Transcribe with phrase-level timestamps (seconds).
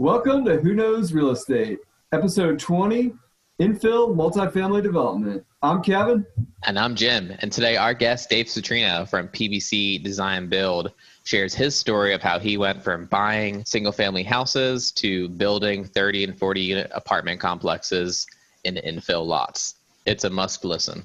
[0.00, 1.78] Welcome to Who Knows Real Estate,
[2.10, 3.12] episode 20
[3.60, 5.44] Infill Multifamily Development.
[5.60, 6.24] I'm Kevin.
[6.64, 7.36] And I'm Jim.
[7.40, 10.92] And today, our guest, Dave Citrino from PBC Design Build,
[11.24, 16.24] shares his story of how he went from buying single family houses to building 30
[16.24, 18.26] and 40 unit apartment complexes
[18.64, 19.74] in infill lots.
[20.06, 21.04] It's a must listen.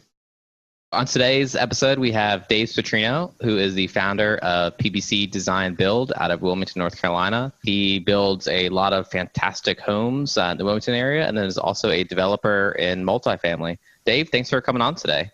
[0.92, 6.14] On today's episode, we have Dave Citrino, who is the founder of PBC Design Build
[6.16, 7.52] out of Wilmington, North Carolina.
[7.64, 11.58] He builds a lot of fantastic homes uh, in the Wilmington area and then is
[11.58, 13.78] also a developer in multifamily.
[14.06, 15.32] Dave, thanks for coming on today.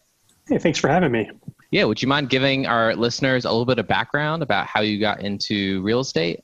[0.48, 1.30] Hey, thanks for having me.
[1.70, 5.00] Yeah, would you mind giving our listeners a little bit of background about how you
[5.00, 6.44] got into real estate?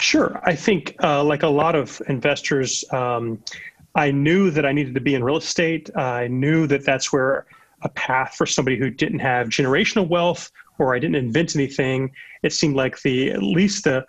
[0.00, 0.40] Sure.
[0.42, 3.42] I think, uh, like a lot of investors, um,
[3.94, 5.94] I knew that I needed to be in real estate.
[5.96, 7.46] I knew that that's where
[7.82, 12.10] a path for somebody who didn't have generational wealth or I didn't invent anything.
[12.42, 14.04] It seemed like the at least the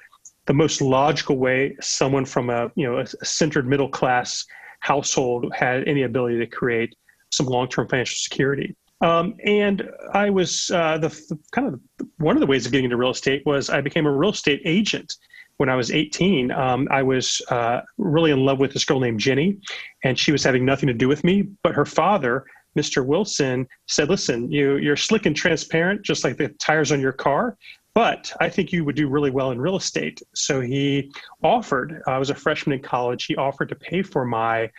[0.45, 4.45] the most logical way someone from a you know a centered middle class
[4.79, 6.95] household had any ability to create
[7.31, 8.75] some long term financial security.
[9.01, 11.79] Um, and I was uh, the, the, kind of
[12.17, 14.61] one of the ways of getting into real estate was I became a real estate
[14.65, 15.13] agent
[15.57, 16.51] when I was 18.
[16.51, 19.57] Um, I was uh, really in love with this girl named Jenny,
[20.03, 21.43] and she was having nothing to do with me.
[21.61, 22.45] But her father
[22.77, 23.05] Mr.
[23.05, 27.57] Wilson said, listen, you, you're slick and transparent, just like the tires on your car,
[27.93, 30.21] but I think you would do really well in real estate.
[30.35, 31.11] So he
[31.43, 34.69] offered, I was a freshman in college, he offered to pay for my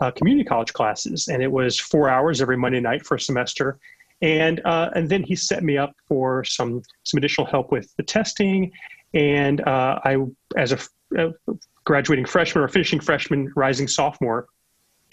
[0.00, 1.28] uh, community college classes.
[1.28, 3.78] And it was four hours every Monday night for a semester.
[4.20, 8.02] And, uh, and then he set me up for some, some additional help with the
[8.02, 8.72] testing.
[9.14, 10.16] And uh, I,
[10.56, 10.78] as a,
[11.16, 11.32] a
[11.84, 14.48] graduating freshman or finishing freshman, rising sophomore,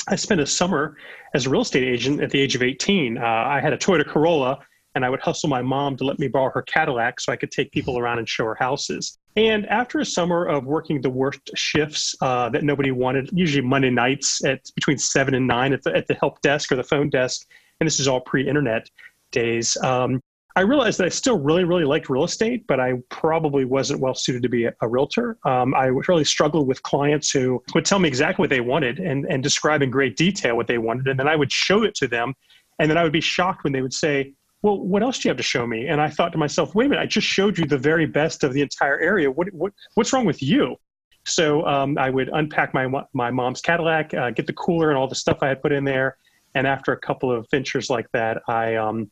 [0.08, 0.98] I spent a summer
[1.34, 3.18] as a real estate agent at the age of 18.
[3.18, 4.60] Uh, I had a Toyota Corolla,
[4.96, 7.52] and I would hustle my mom to let me borrow her Cadillac so I could
[7.52, 9.18] take people around and show her houses.
[9.36, 13.90] And after a summer of working the worst shifts uh, that nobody wanted, usually Monday
[13.90, 17.10] nights at between seven and nine at the, at the help desk or the phone
[17.10, 17.48] desk,
[17.80, 18.88] and this is all pre-internet
[19.32, 20.22] days, um,
[20.56, 24.14] I realized that I still really, really liked real estate, but I probably wasn't well
[24.14, 25.38] suited to be a, a realtor.
[25.46, 29.26] Um, I really struggled with clients who would tell me exactly what they wanted and,
[29.26, 31.08] and describe in great detail what they wanted.
[31.08, 32.36] And then I would show it to them.
[32.80, 35.30] And then I would be shocked when they would say, well, what else do you
[35.32, 35.88] have to show me?
[35.88, 38.44] And I thought to myself, wait a minute, I just showed you the very best
[38.44, 39.30] of the entire area.
[39.30, 40.76] What, what, what's wrong with you?
[41.26, 45.08] So um, I would unpack my, my mom's Cadillac, uh, get the cooler and all
[45.08, 46.18] the stuff I had put in there.
[46.56, 49.10] And after a couple of ventures like that, I, um,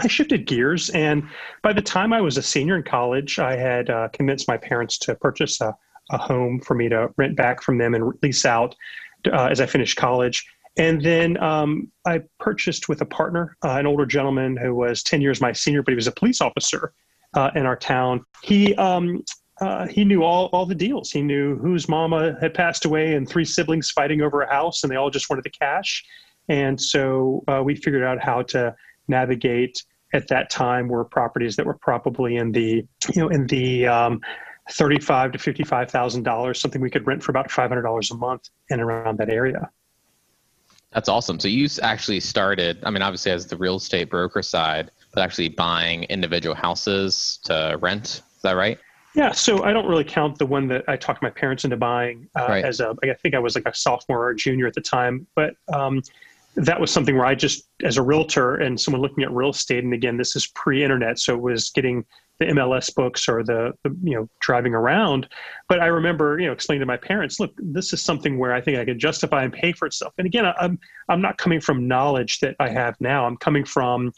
[0.00, 1.26] I shifted gears, and
[1.62, 4.98] by the time I was a senior in college, I had uh, convinced my parents
[4.98, 5.74] to purchase a,
[6.10, 8.74] a, home for me to rent back from them and lease out
[9.32, 10.46] uh, as I finished college.
[10.76, 15.22] And then um, I purchased with a partner, uh, an older gentleman who was 10
[15.22, 16.92] years my senior, but he was a police officer
[17.32, 18.24] uh, in our town.
[18.42, 19.24] He um,
[19.60, 21.10] uh, he knew all, all the deals.
[21.10, 24.92] He knew whose mama had passed away and three siblings fighting over a house, and
[24.92, 26.04] they all just wanted the cash.
[26.48, 28.74] And so uh, we figured out how to
[29.08, 33.86] navigate at that time were properties that were probably in the you know in the
[33.86, 34.20] um,
[34.70, 38.16] thirty-five to fifty-five thousand dollars, something we could rent for about five hundred dollars a
[38.16, 39.70] month in around that area.
[40.92, 41.38] That's awesome.
[41.38, 45.50] So you actually started, I mean, obviously as the real estate broker side, but actually
[45.50, 48.22] buying individual houses to rent.
[48.36, 48.78] Is that right?
[49.14, 52.28] Yeah, so I don't really count the one that I talked my parents into buying
[52.38, 52.64] uh, right.
[52.64, 52.94] as a.
[53.02, 56.02] I think I was like a sophomore or junior at the time, but um,
[56.56, 59.84] that was something where I just, as a realtor and someone looking at real estate,
[59.84, 62.04] and again, this is pre-internet, so it was getting
[62.38, 65.28] the MLS books or the, the, you know driving around.
[65.68, 68.60] But I remember you know explaining to my parents, look, this is something where I
[68.60, 70.12] think I can justify and pay for itself.
[70.18, 70.78] And again, I'm
[71.08, 73.26] I'm not coming from knowledge that I have now.
[73.26, 74.12] I'm coming from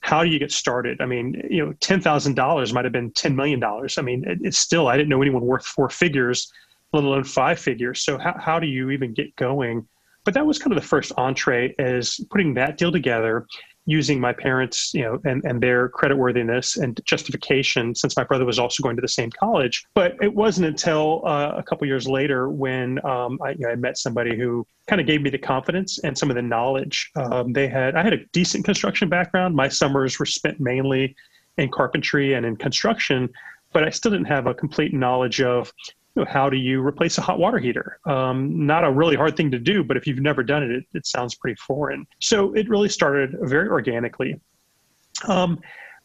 [0.00, 1.00] how do you get started?
[1.00, 3.98] I mean, you know, ten thousand dollars might have been ten million dollars.
[3.98, 6.52] I mean, it, it's still I didn't know anyone worth four figures,
[6.92, 8.02] let alone five figures.
[8.04, 9.86] So how how do you even get going?
[10.24, 13.46] But that was kind of the first entree as putting that deal together
[13.84, 18.44] using my parents you know and, and their credit worthiness and justification since my brother
[18.44, 19.84] was also going to the same college.
[19.94, 23.74] But it wasn't until uh, a couple years later when um, I, you know, I,
[23.74, 27.52] met somebody who kind of gave me the confidence and some of the knowledge um,
[27.52, 29.54] they had i had a decent construction background.
[29.54, 31.16] My summers were spent mainly
[31.58, 33.28] in carpentry and in construction
[33.72, 35.72] but i still didn't have a complete knowledge of
[36.28, 37.98] how do you replace a hot water heater?
[38.06, 40.84] Um, not a really hard thing to do, but if you've never done it, it,
[40.94, 42.06] it sounds pretty foreign.
[42.20, 44.40] So it really started very organically.
[45.26, 45.60] Um,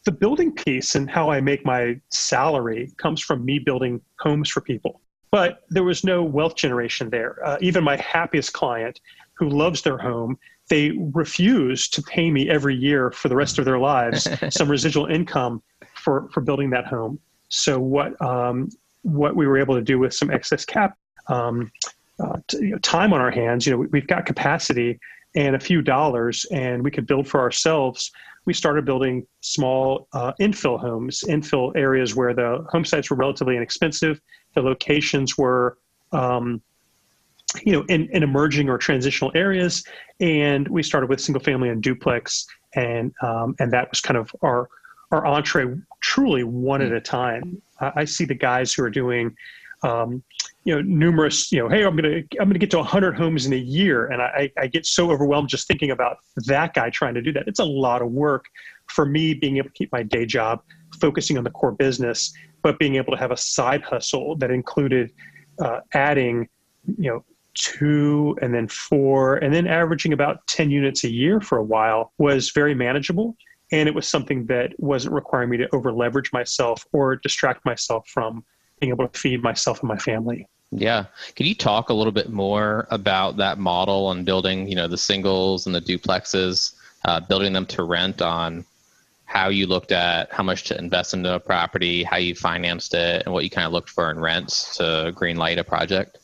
[0.06, 4.62] the building piece and how I make my salary comes from me building homes for
[4.62, 5.02] people.
[5.32, 7.46] But there was no wealth generation there.
[7.46, 9.02] Uh, even my happiest client
[9.34, 10.38] who loves their home,
[10.70, 15.08] they refuse to pay me every year for the rest of their lives some residual
[15.08, 15.62] income
[15.96, 17.20] for, for building that home.
[17.50, 18.70] So what um,
[19.08, 21.72] what we were able to do with some excess cap um,
[22.20, 23.66] uh, t- you know, time on our hands.
[23.66, 25.00] You know, we, we've got capacity
[25.36, 28.12] and a few dollars, and we could build for ourselves.
[28.46, 33.56] We started building small uh, infill homes, infill areas where the home sites were relatively
[33.56, 34.20] inexpensive.
[34.56, 35.78] The locations were
[36.12, 36.62] um,
[37.64, 39.84] you know, in, in emerging or transitional areas.
[40.20, 42.46] And we started with single family and duplex,
[42.76, 44.68] and um, and that was kind of our
[45.12, 47.62] our entree, truly one at a time.
[47.80, 49.36] I, see the guys who are doing,
[49.84, 50.24] um,
[50.64, 53.54] you know, numerous, you know, hey, I'm gonna I'm gonna get to 100 homes in
[53.54, 57.22] a year, and I, I get so overwhelmed just thinking about that guy trying to
[57.22, 57.48] do that.
[57.48, 58.46] It's a lot of work
[58.88, 60.62] for me being able to keep my day job,
[61.00, 62.34] focusing on the core business,
[62.64, 65.12] but being able to have a side hustle that included
[65.60, 66.48] uh, adding,
[66.98, 67.24] you know,
[67.58, 72.14] two and then four and then averaging about 10 units a year for a while
[72.20, 73.36] was very manageable
[73.72, 78.08] and it was something that wasn't requiring me to over leverage myself or distract myself
[78.08, 78.44] from
[78.80, 80.48] being able to feed myself and my family.
[80.72, 81.06] Yeah.
[81.36, 84.98] Can you talk a little bit more about that model and building you know the
[84.98, 86.74] singles and the duplexes
[87.06, 88.66] uh, building them to rent on
[89.26, 93.24] how you looked at how much to invest into a property how you financed it
[93.26, 96.20] and what you kind of looked for in rents to green light a project?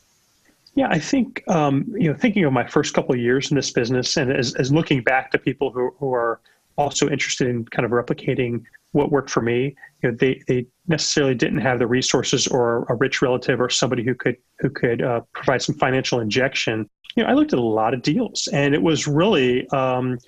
[0.74, 3.70] Yeah, I think um, you know, thinking of my first couple of years in this
[3.70, 6.40] business, and as, as looking back to people who, who are
[6.76, 8.62] also interested in kind of replicating
[8.92, 12.94] what worked for me, you know, they they necessarily didn't have the resources or a
[12.94, 16.88] rich relative or somebody who could who could uh, provide some financial injection.
[17.16, 20.18] You know, I looked at a lot of deals, and it was really um,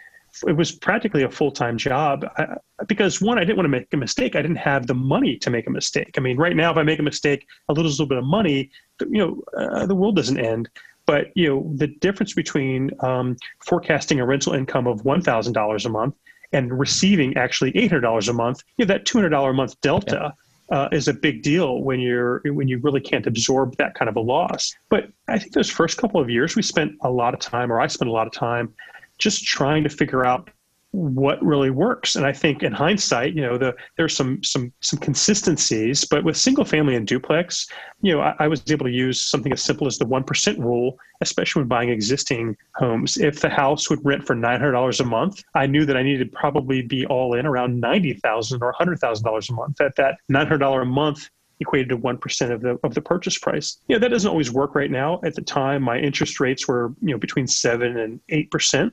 [0.46, 2.56] it was practically a full time job I,
[2.88, 4.36] because one, I didn't want to make a mistake.
[4.36, 6.14] I didn't have the money to make a mistake.
[6.16, 8.70] I mean, right now, if I make a mistake, a little, little bit of money,
[9.00, 10.68] you know, uh, the world doesn't end.
[11.06, 15.86] But you know, the difference between um, forecasting a rental income of one thousand dollars
[15.86, 16.16] a month
[16.52, 19.54] and receiving actually eight hundred dollars a month, you know, that two hundred dollar a
[19.54, 20.20] month delta.
[20.22, 20.30] Yeah.
[20.68, 24.16] Uh, is a big deal when you're when you really can't absorb that kind of
[24.16, 24.74] a loss.
[24.88, 27.80] But I think those first couple of years, we spent a lot of time, or
[27.80, 28.74] I spent a lot of time,
[29.18, 30.50] just trying to figure out
[30.96, 32.16] what really works.
[32.16, 36.38] And I think in hindsight, you know, the, there's some some some consistencies, but with
[36.38, 37.68] single family and duplex,
[38.00, 40.58] you know, I, I was able to use something as simple as the one percent
[40.58, 43.18] rule, especially when buying existing homes.
[43.18, 46.02] If the house would rent for nine hundred dollars a month, I knew that I
[46.02, 49.82] needed to probably be all in around ninety thousand or hundred thousand dollars a month.
[49.82, 51.28] At that nine hundred dollar a month
[51.60, 53.78] equated to 1% of the of the purchase price.
[53.88, 55.20] You know, that doesn't always work right now.
[55.24, 58.90] At the time, my interest rates were, you know, between 7 and 8%.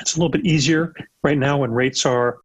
[0.00, 2.38] It's a little bit easier right now when rates are,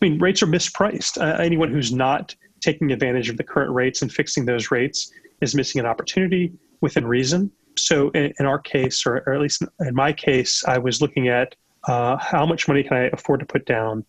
[0.00, 1.20] I mean, rates are mispriced.
[1.20, 5.54] Uh, anyone who's not taking advantage of the current rates and fixing those rates is
[5.54, 7.50] missing an opportunity within reason.
[7.76, 11.28] So in, in our case, or, or, at least in my case, I was looking
[11.28, 11.54] at
[11.86, 14.04] uh, how much money can I afford to put down?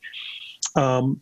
[0.75, 1.21] Um,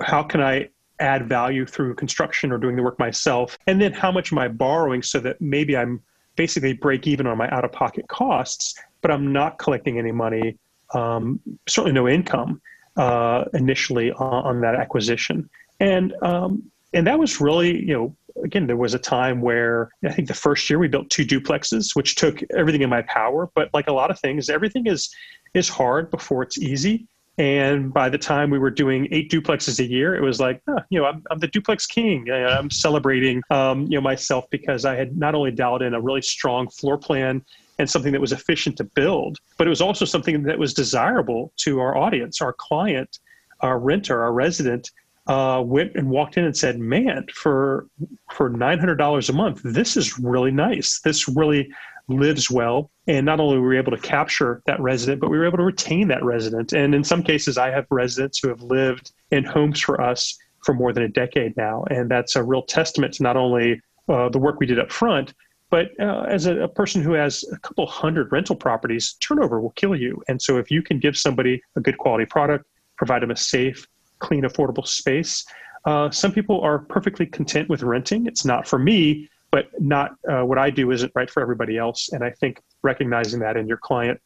[0.00, 0.70] how can I
[1.00, 3.58] add value through construction or doing the work myself?
[3.66, 6.00] And then how much am I borrowing so that maybe I'm
[6.36, 10.58] basically break even on my out of pocket costs, but I'm not collecting any money
[10.94, 12.60] um, certainly no income
[12.96, 15.48] uh, initially on, on, that acquisition.
[15.80, 16.62] And um,
[16.92, 20.34] and that was really, you know, again, there was a time where I think the
[20.34, 23.50] first year we built two duplexes, which took everything in my power.
[23.54, 25.10] But like a lot of things, everything is
[25.54, 27.06] is hard before it's easy.
[27.38, 30.80] And by the time we were doing eight duplexes a year, it was like, oh,
[30.90, 32.30] you know, I'm, I'm the duplex king.
[32.30, 36.20] I'm celebrating, um, you know, myself because I had not only dialed in a really
[36.20, 37.42] strong floor plan
[37.78, 41.52] and something that was efficient to build, but it was also something that was desirable
[41.56, 43.18] to our audience, our client,
[43.60, 44.90] our renter, our resident.
[45.28, 47.86] Uh, went and walked in and said, "Man, for
[48.32, 50.98] for nine hundred dollars a month, this is really nice.
[51.00, 51.70] This really
[52.08, 55.46] lives well." And not only were we able to capture that resident, but we were
[55.46, 56.72] able to retain that resident.
[56.72, 60.74] And in some cases, I have residents who have lived in homes for us for
[60.74, 64.38] more than a decade now, and that's a real testament to not only uh, the
[64.40, 65.34] work we did up front,
[65.72, 69.70] but uh, as a, a, person who has a couple hundred rental properties, turnover will
[69.70, 70.22] kill you.
[70.28, 72.66] And so if you can give somebody a good quality product,
[72.98, 73.86] provide them a safe,
[74.18, 75.46] clean, affordable space,
[75.86, 78.26] uh, some people are perfectly content with renting.
[78.26, 82.10] It's not for me, but not uh, what I do isn't right for everybody else.
[82.12, 84.20] And I think recognizing that in your client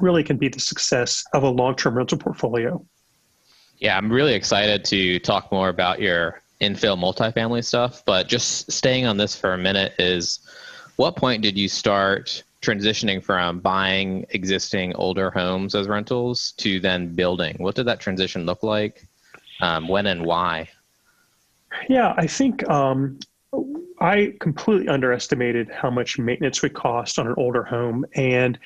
[0.00, 2.84] really can be the success of a long-term rental portfolio.
[3.78, 9.06] Yeah, I'm really excited to talk more about your infill multifamily stuff, but just staying
[9.06, 10.40] on this for a minute is
[10.96, 17.14] what point did you start transitioning from buying existing older homes as rentals to then
[17.14, 17.56] building?
[17.58, 19.04] What did that transition look like?
[19.60, 20.68] Um, when and why?
[21.88, 23.18] Yeah, I think um,
[24.00, 28.04] I completely underestimated how much maintenance would cost on an older home.
[28.14, 28.58] And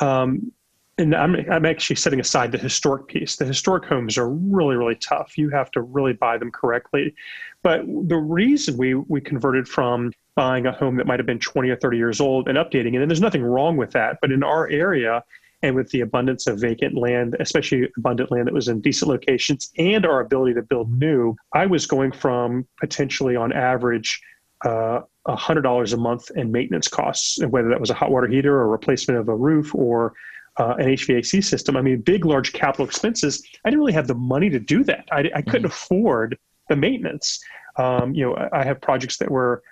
[0.00, 0.52] um,
[0.98, 3.36] and I'm, I'm actually setting aside the historic piece.
[3.36, 5.36] The historic homes are really, really tough.
[5.36, 7.14] You have to really buy them correctly.
[7.62, 11.68] But the reason we, we converted from buying a home that might have been 20
[11.70, 14.42] or 30 years old and updating it, and there's nothing wrong with that, but in
[14.42, 15.24] our area,
[15.62, 19.72] and with the abundance of vacant land, especially abundant land that was in decent locations,
[19.78, 24.20] and our ability to build new, I was going from potentially on average
[24.64, 28.68] uh, $100 a month in maintenance costs, whether that was a hot water heater or
[28.68, 30.12] replacement of a roof or
[30.58, 31.76] uh, an HVAC system.
[31.76, 33.42] I mean, big, large capital expenses.
[33.64, 35.06] I didn't really have the money to do that.
[35.10, 35.66] I, I couldn't mm-hmm.
[35.66, 37.40] afford the maintenance.
[37.76, 39.62] Um, you know, I have projects that were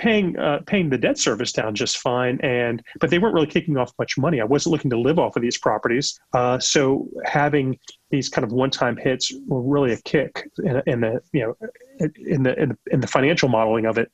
[0.00, 3.76] paying uh, paying the debt service down just fine, and but they weren't really kicking
[3.76, 4.40] off much money.
[4.40, 7.78] I wasn't looking to live off of these properties, uh, so having
[8.10, 11.68] these kind of one time hits were really a kick in, in the you know
[12.00, 14.10] in the, in the in the financial modeling of it.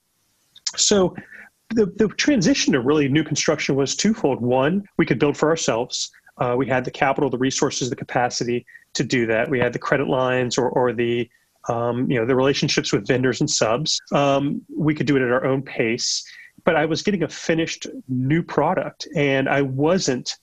[0.77, 1.15] So
[1.71, 4.41] the, the transition to really new construction was twofold.
[4.41, 6.11] One, we could build for ourselves.
[6.39, 9.49] Uh, we had the capital, the resources, the capacity to do that.
[9.49, 11.29] We had the credit lines or, or the
[11.69, 14.01] um, you know the relationships with vendors and subs.
[14.13, 16.25] Um, we could do it at our own pace.
[16.65, 20.37] But I was getting a finished new product, and I wasn't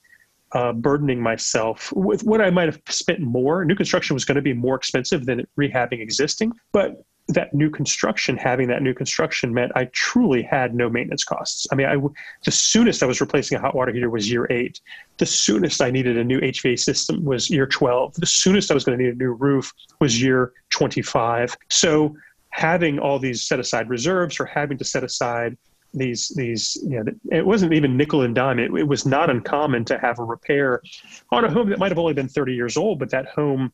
[0.52, 3.64] uh, burdening myself with what I might have spent more.
[3.64, 8.36] New construction was going to be more expensive than rehabbing existing, but that new construction,
[8.36, 11.66] having that new construction meant I truly had no maintenance costs.
[11.72, 11.96] I mean, I,
[12.44, 14.80] the soonest I was replacing a hot water heater was year eight.
[15.16, 18.14] The soonest I needed a new HVAC system was year 12.
[18.14, 21.56] The soonest I was going to need a new roof was year 25.
[21.70, 22.14] So
[22.50, 25.56] having all these set aside reserves or having to set aside
[25.96, 29.84] these these you know it wasn't even nickel and dime it, it was not uncommon
[29.84, 30.82] to have a repair
[31.30, 33.72] on a home that might have only been 30 years old but that home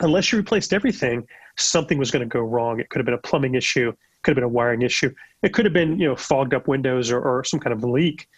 [0.00, 2.80] unless you replaced everything, something was going to go wrong.
[2.80, 3.92] It could have been a plumbing issue,
[4.22, 7.10] could have been a wiring issue, it could have been you know fogged up windows
[7.10, 8.28] or, or some kind of leak.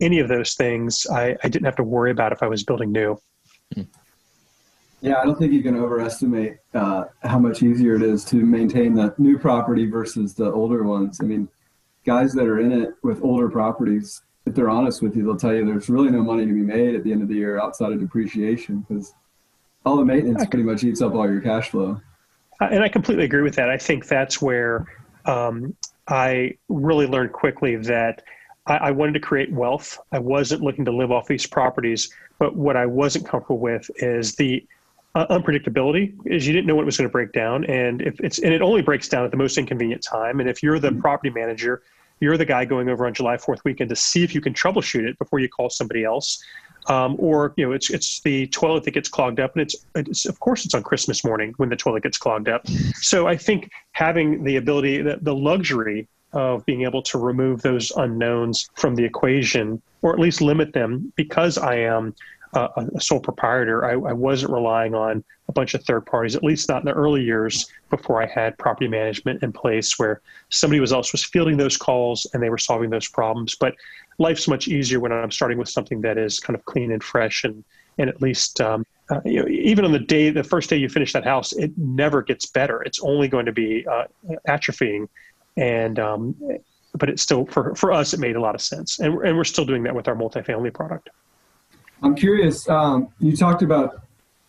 [0.00, 2.92] Any of those things, I, I didn't have to worry about if I was building
[2.92, 3.18] new.
[5.00, 8.94] Yeah, I don't think you can overestimate uh, how much easier it is to maintain
[8.94, 11.18] the new property versus the older ones.
[11.20, 11.48] I mean,
[12.04, 15.54] guys that are in it with older properties, if they're honest with you, they'll tell
[15.54, 17.92] you there's really no money to be made at the end of the year outside
[17.92, 19.12] of depreciation because
[19.84, 22.00] all the maintenance pretty much eats up all your cash flow.
[22.60, 23.70] And I completely agree with that.
[23.70, 24.86] I think that's where
[25.26, 25.74] um,
[26.08, 28.22] I really learned quickly that
[28.66, 29.98] I, I, wanted to create wealth.
[30.12, 34.36] I wasn't looking to live off these properties, but what I wasn't comfortable with is
[34.36, 34.64] the
[35.14, 36.14] uh, unpredictability.
[36.26, 38.62] Is you didn't know what was going to break down, and if it's and it
[38.62, 40.40] only breaks down at the most inconvenient time.
[40.40, 41.00] And if you're the mm-hmm.
[41.00, 41.82] property manager,
[42.20, 45.08] you're the guy going over on July 4th weekend to see if you can troubleshoot
[45.08, 46.42] it before you call somebody else
[46.88, 50.26] um, or you know it's it's the toilet that gets clogged up and it's, it's
[50.26, 52.66] of course it's on christmas morning when the toilet gets clogged up.
[53.00, 57.90] So i think having the ability the, the luxury of being able to remove those
[57.92, 62.14] unknowns from the equation or at least limit them because i am
[62.54, 66.42] a, a sole proprietor I, I wasn't relying on a bunch of third parties at
[66.42, 70.80] least not in the early years before i had property management in place where somebody
[70.92, 73.56] else was fielding those calls and they were solving those problems.
[73.58, 73.74] But
[74.18, 77.44] life's much easier when I'm starting with something that is kind of clean and fresh
[77.44, 77.64] and
[77.98, 80.88] and at least um, uh, you know, even on the day the first day you
[80.88, 82.82] finish that house, it never gets better.
[82.82, 84.04] It's only going to be uh,
[84.48, 85.08] atrophying,
[85.56, 86.34] and um,
[86.94, 89.44] but it's still for for us it made a lot of sense, and and we're
[89.44, 91.10] still doing that with our multifamily product.
[92.02, 92.68] I'm curious.
[92.68, 94.05] Um, you talked about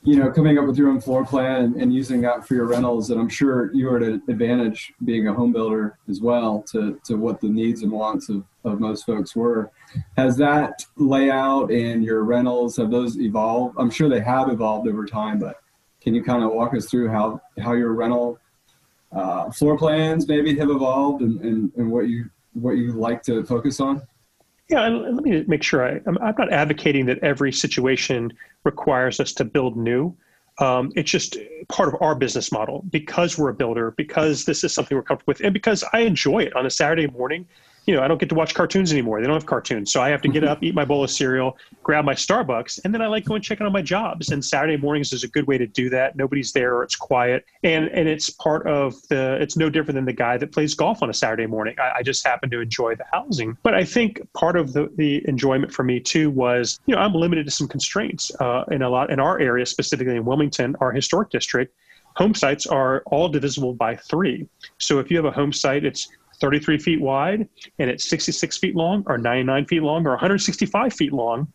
[0.08, 2.66] you know, coming up with your own floor plan and, and, using that for your
[2.66, 3.10] rentals.
[3.10, 6.98] And I'm sure you are at an advantage being a home builder as well to,
[7.04, 9.70] to what the needs and wants of, of most folks were.
[10.16, 13.76] Has that layout and your rentals, have those evolved?
[13.78, 15.58] I'm sure they have evolved over time, but
[16.00, 18.40] can you kind of walk us through how, how your rental
[19.12, 23.44] uh, floor plans maybe have evolved and, and, and what you what you like to
[23.44, 24.02] focus on?
[24.70, 28.34] Yeah, let me make sure I, I'm, I'm not advocating that every situation
[28.66, 30.16] requires us to build new.
[30.60, 31.38] Um, it's just
[31.70, 35.32] part of our business model because we're a builder, because this is something we're comfortable
[35.32, 37.46] with, and because I enjoy it on a Saturday morning
[37.88, 39.22] you know, I don't get to watch cartoons anymore.
[39.22, 39.94] They don't have cartoons.
[39.94, 42.94] So I have to get up, eat my bowl of cereal, grab my Starbucks, and
[42.94, 44.30] then I like going checking on my jobs.
[44.30, 46.18] And Saturday mornings is a good way to do that.
[46.18, 47.46] Nobody's there or it's quiet.
[47.64, 51.02] And and it's part of the it's no different than the guy that plays golf
[51.02, 51.76] on a Saturday morning.
[51.80, 53.58] I, I just happen to enjoy the housing.
[53.64, 57.14] But I think part of the, the enjoyment for me too was, you know, I'm
[57.14, 60.92] limited to some constraints uh, in a lot in our area, specifically in Wilmington, our
[60.92, 61.74] historic district
[62.18, 64.48] home sites are all divisible by three.
[64.80, 67.48] So if you have a home site, it's 33 feet wide
[67.80, 71.48] and it's 66 feet long or 99 feet long or 165 feet long.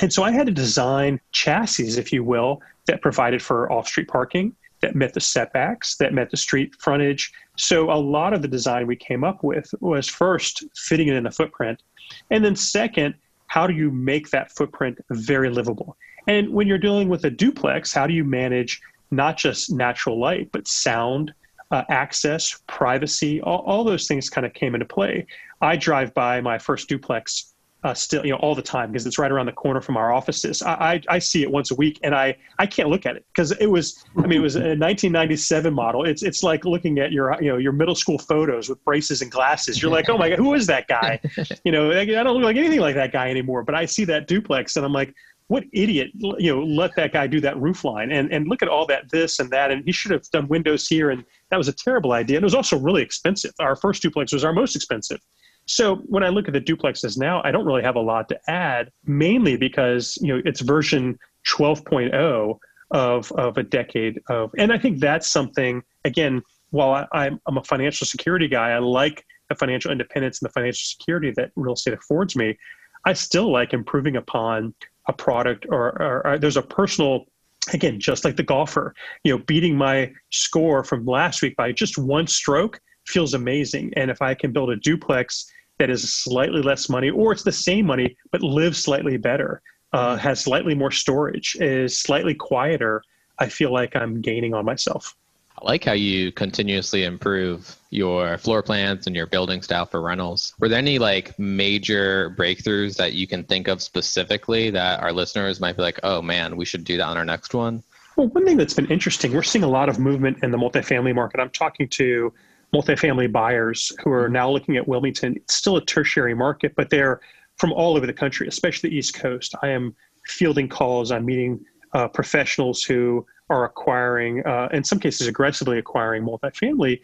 [0.00, 4.08] And so I had to design chassis, if you will, that provided for off street
[4.08, 7.32] parking, that met the setbacks, that met the street frontage.
[7.56, 11.24] So a lot of the design we came up with was first fitting it in
[11.24, 11.82] the footprint.
[12.30, 13.14] And then second,
[13.48, 15.96] how do you make that footprint very livable?
[16.28, 20.50] And when you're dealing with a duplex, how do you manage not just natural light,
[20.52, 21.32] but sound,
[21.70, 25.26] uh, access, privacy, all, all those things kind of came into play.
[25.60, 29.18] I drive by my first duplex uh, still, you know, all the time because it's
[29.18, 30.62] right around the corner from our offices.
[30.62, 33.24] I, I, I see it once a week, and I, I can't look at it
[33.32, 36.04] because it was, I mean, it was a 1997 model.
[36.04, 39.30] It's it's like looking at your you know your middle school photos with braces and
[39.30, 39.80] glasses.
[39.80, 41.20] You're like, oh my god, who is that guy?
[41.64, 43.62] You know, I don't look like anything like that guy anymore.
[43.62, 45.14] But I see that duplex, and I'm like,
[45.48, 48.68] what idiot you know let that guy do that roof line and and look at
[48.68, 51.68] all that this and that and he should have done windows here and that was
[51.68, 53.52] a terrible idea and it was also really expensive.
[53.58, 55.20] Our first duplex was our most expensive.
[55.66, 58.38] So when i look at the duplexes now i don't really have a lot to
[58.48, 62.58] add mainly because you know it's version 12.0
[62.90, 67.58] of of a decade of and i think that's something again while I, I'm, I'm
[67.58, 71.74] a financial security guy i like the financial independence and the financial security that real
[71.74, 72.58] estate affords me.
[73.04, 74.74] I still like improving upon
[75.06, 77.24] a product or, or, or there's a personal
[77.72, 78.94] again just like the golfer
[79.24, 83.92] you know beating my score from last week by just one stroke feels amazing.
[83.96, 87.52] And if i can build a duplex that is slightly less money or it's the
[87.52, 93.02] same money but lives slightly better uh, has slightly more storage is slightly quieter
[93.38, 95.16] i feel like i'm gaining on myself
[95.60, 100.54] I like how you continuously improve your floor plans and your building style for rentals.
[100.60, 105.58] Were there any like major breakthroughs that you can think of specifically that our listeners
[105.58, 107.82] might be like, oh man, we should do that on our next one?
[108.16, 111.14] Well, one thing that's been interesting, we're seeing a lot of movement in the multifamily
[111.14, 111.40] market.
[111.40, 112.32] I'm talking to
[112.72, 115.34] multifamily buyers who are now looking at Wilmington.
[115.36, 117.20] It's still a tertiary market, but they're
[117.56, 119.54] from all over the country, especially the East Coast.
[119.62, 119.96] I am
[120.26, 126.22] fielding calls, I'm meeting uh, professionals who are acquiring, uh, in some cases, aggressively acquiring
[126.24, 127.00] multifamily.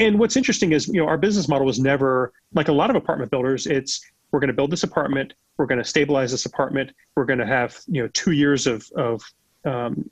[0.00, 2.96] And what's interesting is, you know, our business model was never like a lot of
[2.96, 3.66] apartment builders.
[3.66, 7.38] It's we're going to build this apartment, we're going to stabilize this apartment, we're going
[7.38, 9.22] to have you know two years of of
[9.64, 10.10] um,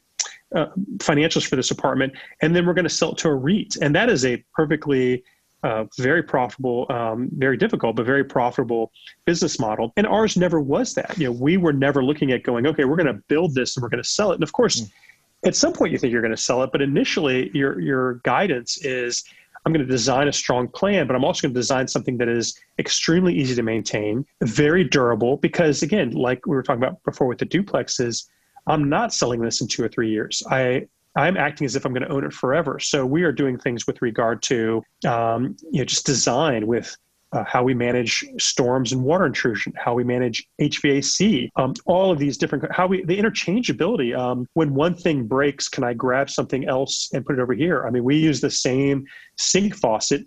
[0.54, 0.66] uh,
[0.98, 3.94] financials for this apartment, and then we're going to sell it to a REIT, and
[3.96, 5.24] that is a perfectly
[5.62, 8.92] uh, very profitable, um, very difficult, but very profitable
[9.25, 9.92] business model.
[9.97, 11.16] And ours never was that.
[11.19, 13.83] You know, we were never looking at going, okay, we're going to build this and
[13.83, 14.35] we're going to sell it.
[14.35, 14.90] And of course, mm
[15.44, 18.85] at some point you think you're going to sell it, but initially your your guidance
[18.85, 19.25] is
[19.64, 22.29] I'm going to design a strong plan, but I'm also going to design something that
[22.29, 25.37] is extremely easy to maintain, very durable.
[25.37, 28.29] Because again, like we were talking about before with the duplexes,
[28.66, 30.42] I'm not selling this in two or three years.
[30.51, 32.79] I I'm acting as if I'm going to own it forever.
[32.79, 36.96] So we are doing things with regard to um, you know just design with
[37.33, 42.18] uh, how we manage storms and water intrusion, how we manage HVAC, um, all of
[42.18, 44.16] these different, how we, the interchangeability.
[44.16, 47.87] Um, when one thing breaks, can I grab something else and put it over here?
[47.87, 49.07] I mean, we use the same
[49.38, 50.27] sink faucet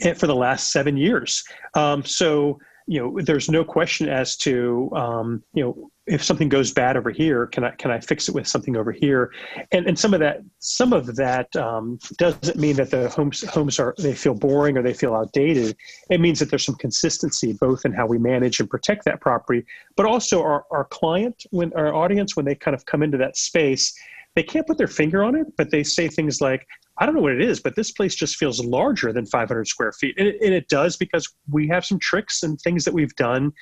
[0.00, 1.42] eh, for the last seven years.
[1.74, 6.72] Um, so, you know, there's no question as to, um, you know, if something goes
[6.72, 9.32] bad over here, can I can I fix it with something over here?
[9.70, 13.78] And and some of that some of that um, doesn't mean that the homes homes
[13.78, 15.76] are they feel boring or they feel outdated.
[16.10, 19.64] It means that there's some consistency both in how we manage and protect that property,
[19.96, 23.36] but also our our client when our audience when they kind of come into that
[23.36, 23.96] space,
[24.34, 26.66] they can't put their finger on it, but they say things like,
[26.98, 29.92] I don't know what it is, but this place just feels larger than 500 square
[29.92, 30.14] feet.
[30.18, 33.52] And it, and it, does because we have some tricks and things that we've done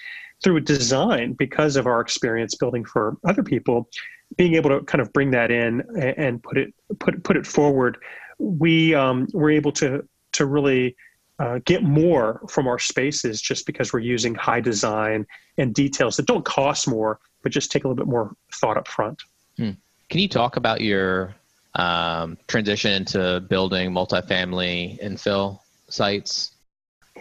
[0.43, 3.89] through design because of our experience building for other people
[4.37, 5.83] being able to kind of bring that in
[6.17, 7.99] and put it put put it forward
[8.39, 10.97] we um, we're able to to really
[11.39, 15.27] uh, get more from our spaces just because we're using high design
[15.59, 18.87] and details that don't cost more but just take a little bit more thought up
[18.87, 19.21] front
[19.57, 19.71] hmm.
[20.09, 21.35] can you talk about your
[21.75, 26.53] um, transition into building multifamily infill sites?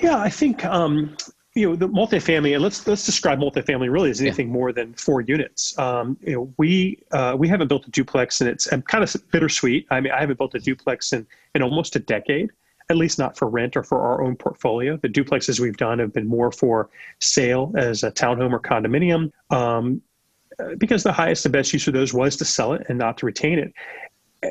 [0.01, 1.15] Yeah i think um,
[1.55, 4.53] you know the multifamily let's let's describe multifamily really as anything yeah.
[4.53, 5.77] more than four units.
[5.77, 9.13] Um, you know we uh, we haven't built a duplex and it's I'm kind of
[9.31, 9.85] bittersweet.
[9.91, 12.51] I mean i haven't built a duplex in in almost a decade
[12.89, 14.97] at least not for rent or for our own portfolio.
[14.97, 20.01] The duplexes we've done have been more for sale as a townhome or condominium um,
[20.79, 23.27] because the highest and best use of those was to sell it and not to
[23.27, 23.73] retain it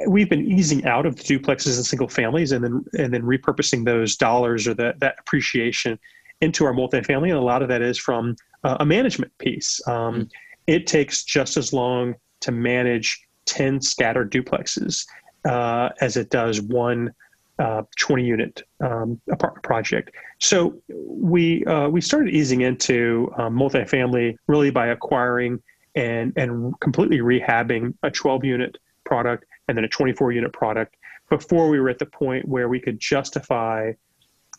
[0.06, 3.84] we've been easing out of the duplexes and single families and then and then repurposing
[3.84, 5.98] those dollars or that that appreciation
[6.40, 9.80] into our multifamily, and a lot of that is from uh, a management piece.
[9.88, 10.30] Um, mm.
[10.66, 15.06] It takes just as long to manage 10 scattered duplexes
[15.44, 17.12] uh, as it does one
[17.58, 20.12] uh, 20 unit um, apartment project.
[20.38, 25.60] So we uh, we started easing into um, multifamily really by acquiring
[25.96, 30.96] and and completely rehabbing a 12 unit product and then a 24 unit product
[31.30, 33.92] before we were at the point where we could justify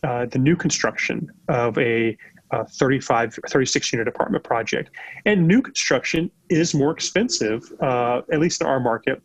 [0.02, 2.16] uh, the new construction of a
[2.52, 4.90] a 35 36 unit apartment project.
[5.24, 9.22] And new construction is more expensive uh, at least in our market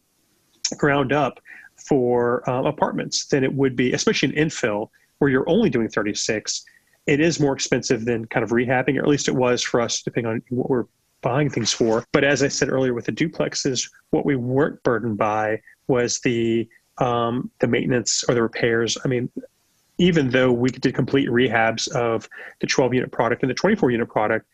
[0.78, 1.39] ground up
[1.76, 6.63] for uh, apartments than it would be especially in infill where you're only doing 36
[7.08, 10.02] it is more expensive than kind of rehabbing or at least it was for us
[10.02, 10.86] depending on what we're
[11.21, 12.06] buying things for.
[12.12, 16.67] But as i said earlier with the duplexes what we weren't burdened by was the
[16.98, 19.30] um, the maintenance or the repairs i mean
[19.98, 22.28] even though we did complete rehabs of
[22.60, 24.45] the 12 unit product and the 24 unit product,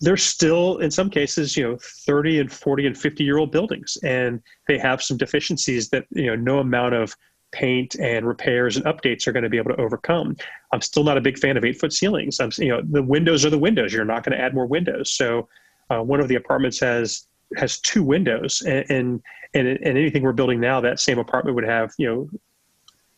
[0.00, 3.96] they're still in some cases, you know, 30 and 40 and 50 year old buildings,
[4.02, 7.14] and they have some deficiencies that you know no amount of
[7.52, 10.36] paint and repairs and updates are going to be able to overcome.
[10.72, 12.40] I'm still not a big fan of eight foot ceilings.
[12.40, 13.94] I'm, you know, the windows are the windows.
[13.94, 15.12] You're not going to add more windows.
[15.12, 15.48] So,
[15.88, 19.22] uh, one of the apartments has has two windows, and, and
[19.56, 22.28] and and anything we're building now, that same apartment would have you know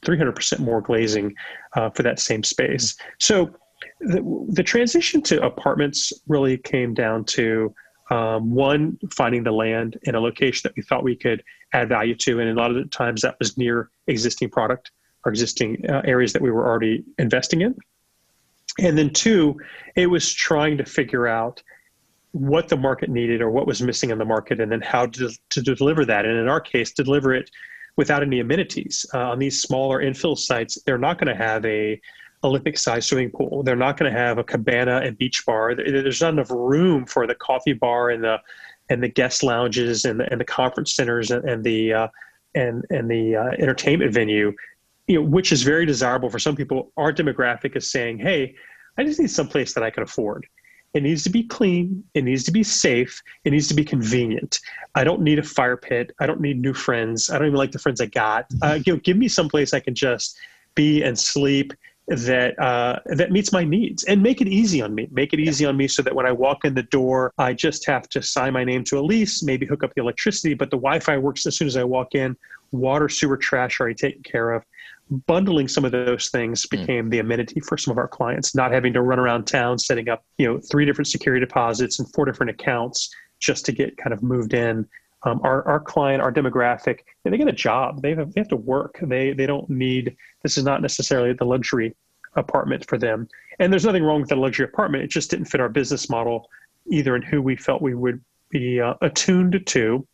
[0.02, 1.34] 300% more glazing
[1.74, 2.96] uh, for that same space.
[3.18, 3.50] So
[4.00, 7.74] the, the, transition to apartments really came down to
[8.10, 12.14] um, one, finding the land in a location that we thought we could add value
[12.14, 12.40] to.
[12.40, 14.92] And a lot of the times that was near existing product
[15.24, 17.74] or existing uh, areas that we were already investing in.
[18.80, 19.60] And then two,
[19.96, 21.62] it was trying to figure out
[22.32, 25.30] what the market needed or what was missing in the market and then how to,
[25.50, 26.24] to deliver that.
[26.24, 27.50] And in our case, deliver it
[27.96, 29.06] without any amenities.
[29.12, 32.00] Uh, on these smaller infill sites, they're not going to have a
[32.44, 33.62] Olympic sized swimming pool.
[33.62, 35.74] They're not going to have a cabana and beach bar.
[35.74, 38.38] There's not enough room for the coffee bar and the
[38.90, 42.08] and the guest lounges and the, and the conference centers and, and the uh,
[42.54, 44.52] and and the uh, entertainment venue,
[45.08, 46.92] you know, which is very desirable for some people.
[46.96, 48.54] Our demographic is saying, "Hey,
[48.96, 50.46] I just need some place that I can afford."
[50.98, 52.02] It needs to be clean.
[52.14, 53.22] It needs to be safe.
[53.44, 54.58] It needs to be convenient.
[54.96, 56.10] I don't need a fire pit.
[56.18, 57.30] I don't need new friends.
[57.30, 58.46] I don't even like the friends I got.
[58.62, 60.36] Uh, you know, give me some place I can just
[60.74, 61.72] be and sleep
[62.08, 65.06] that uh, that meets my needs and make it easy on me.
[65.12, 67.86] Make it easy on me so that when I walk in the door, I just
[67.86, 70.78] have to sign my name to a lease, maybe hook up the electricity, but the
[70.78, 72.36] Wi-Fi works as soon as I walk in.
[72.72, 74.64] Water, sewer, trash are already taken care of
[75.26, 76.78] bundling some of those things hmm.
[76.78, 77.10] became mm.
[77.10, 80.24] the amenity for some of our clients not having to run around town setting up
[80.36, 84.22] you know three different security deposits and four different accounts just to get kind of
[84.22, 84.86] moved in.
[85.24, 88.02] Um, our, our client our demographic they get a job.
[88.02, 88.98] They have, they have to work.
[89.02, 91.96] They they don't need this is not necessarily the luxury
[92.36, 93.28] apartment for them.
[93.58, 95.04] And there's nothing wrong with the luxury apartment.
[95.04, 96.48] It just didn't fit our business model
[96.90, 100.06] either in who we felt we would be uh, attuned to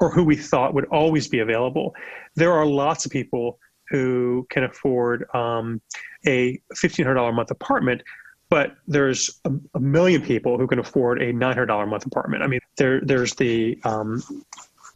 [0.00, 1.94] or who we thought would always be available.
[2.34, 3.58] There are lots of people
[3.92, 5.80] who can afford um,
[6.26, 8.02] a $1,500 a month apartment,
[8.48, 12.42] but there's a, a, million people who can afford a $900 a month apartment.
[12.42, 14.22] I mean, there, there's the um,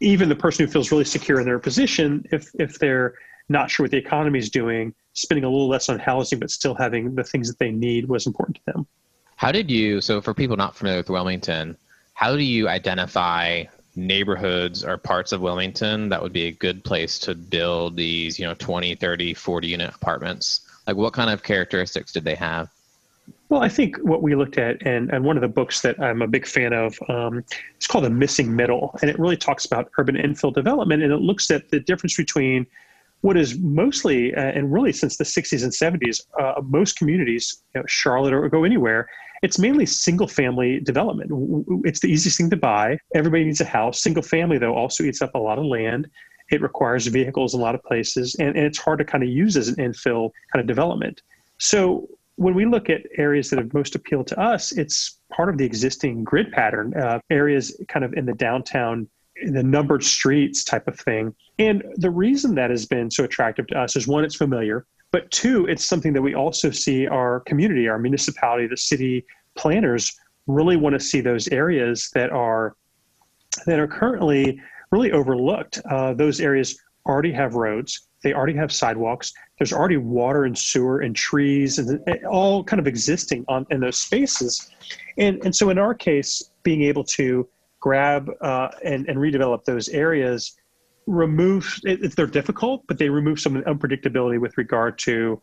[0.01, 3.13] even the person who feels really secure in their position, if if they're
[3.49, 6.73] not sure what the economy is doing, spending a little less on housing but still
[6.73, 8.87] having the things that they need was important to them.
[9.35, 10.01] How did you?
[10.01, 11.77] So, for people not familiar with Wilmington,
[12.15, 13.65] how do you identify
[13.97, 18.45] neighborhoods or parts of Wilmington that would be a good place to build these, you
[18.45, 20.61] know, 20, 30, 40 unit apartments?
[20.85, 22.69] Like what kind of characteristics did they have?
[23.49, 26.21] Well, I think what we looked at, and, and one of the books that I'm
[26.21, 27.43] a big fan of, um,
[27.75, 28.97] it's called The Missing Middle.
[29.01, 31.01] And it really talks about urban infill development.
[31.01, 32.67] And it looks at the difference between
[33.21, 37.81] what is mostly, uh, and really since the 60s and 70s, uh, most communities, you
[37.81, 39.09] know, Charlotte or go anywhere,
[39.41, 41.31] it's mainly single family development.
[41.85, 42.97] It's the easiest thing to buy.
[43.15, 44.01] Everybody needs a house.
[44.01, 46.09] Single family, though, also eats up a lot of land.
[46.49, 49.29] It requires vehicles in a lot of places, and, and it's hard to kind of
[49.29, 51.21] use as an infill kind of development.
[51.57, 55.57] So when we look at areas that have most appealed to us, it's part of
[55.57, 59.09] the existing grid pattern, uh, areas kind of in the downtown,
[59.45, 61.33] the numbered streets type of thing.
[61.59, 64.85] And the reason that has been so attractive to us is one, it's familiar.
[65.11, 70.17] But two, it's something that we also see our community, our municipality, the city planners
[70.47, 72.75] really want to see those areas that are
[73.65, 75.81] that are currently really overlooked.
[75.89, 79.33] Uh, those areas already have roads, they already have sidewalks.
[79.57, 83.99] There's already water and sewer and trees and all kind of existing on in those
[83.99, 84.69] spaces.
[85.17, 87.47] And and so in our case, being able to
[87.79, 90.57] grab uh, and, and redevelop those areas
[91.07, 95.41] remove it, they're difficult, but they remove some unpredictability with regard to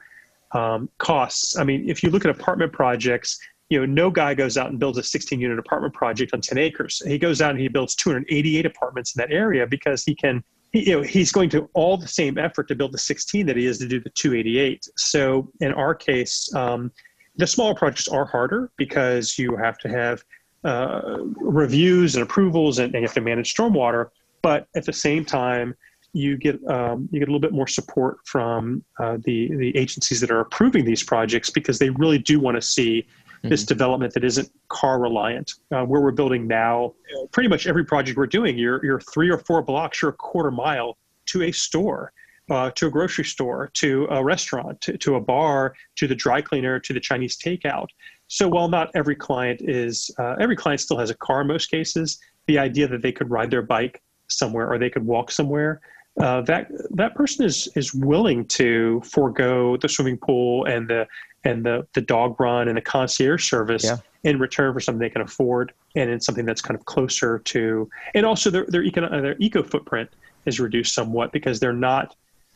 [0.52, 1.58] um, costs.
[1.58, 3.38] I mean, if you look at apartment projects,
[3.70, 6.58] you know, no guy goes out and builds a 16 unit apartment project on 10
[6.58, 7.02] acres.
[7.04, 10.90] He goes out and he builds 288 apartments in that area because he can, he,
[10.90, 13.66] you know, he's going to all the same effort to build the 16 that he
[13.66, 14.86] is to do the 288.
[14.96, 16.92] So in our case, um,
[17.36, 20.22] the smaller projects are harder because you have to have
[20.64, 24.10] uh, reviews and approvals and, and you have to manage stormwater
[24.44, 25.74] but at the same time,
[26.12, 30.20] you get um, you get a little bit more support from uh, the the agencies
[30.20, 33.06] that are approving these projects because they really do want to see
[33.42, 35.54] this development that isn't car reliant.
[35.72, 36.92] Uh, where we're building now,
[37.32, 40.50] pretty much every project we're doing, you're, you're three or four blocks, you're a quarter
[40.50, 40.96] mile
[41.26, 42.12] to a store.
[42.50, 46.42] Uh, to a grocery store, to a restaurant, to, to a bar, to the dry
[46.42, 47.86] cleaner, to the Chinese takeout.
[48.26, 51.70] So while not every client is, uh, every client still has a car in most
[51.70, 55.80] cases, the idea that they could ride their bike somewhere or they could walk somewhere,
[56.20, 61.06] uh, that that person is is willing to forego the swimming pool and the
[61.44, 63.96] and the the dog run and the concierge service yeah.
[64.22, 67.88] in return for something they can afford and in something that's kind of closer to
[68.14, 70.08] and also their their eco their eco footprint
[70.46, 72.14] is reduced somewhat because they're not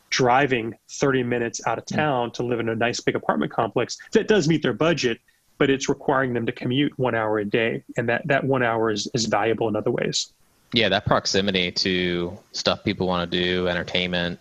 [0.09, 1.95] driving 30 minutes out of mm.
[1.95, 5.19] town to live in a nice big apartment complex that does meet their budget
[5.57, 8.89] but it's requiring them to commute one hour a day and that that one hour
[8.89, 10.31] is, is valuable in other ways
[10.73, 14.39] yeah that proximity to stuff people want to do entertainment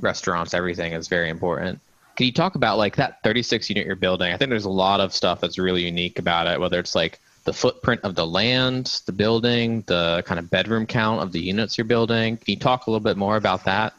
[0.00, 1.80] restaurants everything is very important
[2.16, 4.30] can you talk about like that 36 unit you're building?
[4.30, 7.18] I think there's a lot of stuff that's really unique about it, whether it's like
[7.44, 11.78] the footprint of the land, the building, the kind of bedroom count of the units
[11.78, 12.36] you're building.
[12.36, 13.94] Can you talk a little bit more about that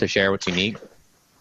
[0.00, 0.76] to share what's unique?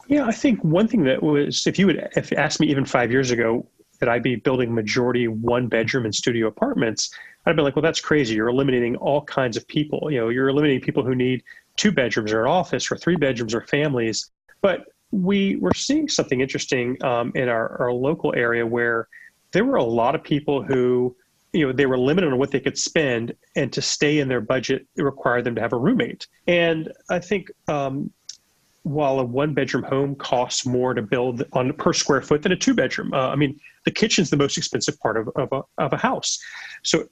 [0.08, 2.86] Yeah, I think one thing that was, if you would if you asked me even
[2.86, 3.66] five years ago
[4.00, 7.14] that I'd be building majority one bedroom and studio apartments,
[7.46, 8.36] I'd be like, well, that's crazy.
[8.36, 10.12] You're eliminating all kinds of people.
[10.12, 11.44] You know, you're eliminating people who need
[11.76, 14.32] two bedrooms or an office or three bedrooms or families.
[14.62, 19.08] But we were seeing something interesting um, in our, our local area where
[19.52, 21.16] there were a lot of people who
[21.54, 24.42] you know they were limited on what they could spend and to stay in their
[24.42, 28.12] budget it required them to have a roommate and i think um,
[28.84, 32.56] while a one bedroom home costs more to build on per square foot than a
[32.56, 35.94] two bedroom uh, i mean the kitchen's the most expensive part of, of, a, of
[35.94, 36.40] a house
[36.84, 37.04] so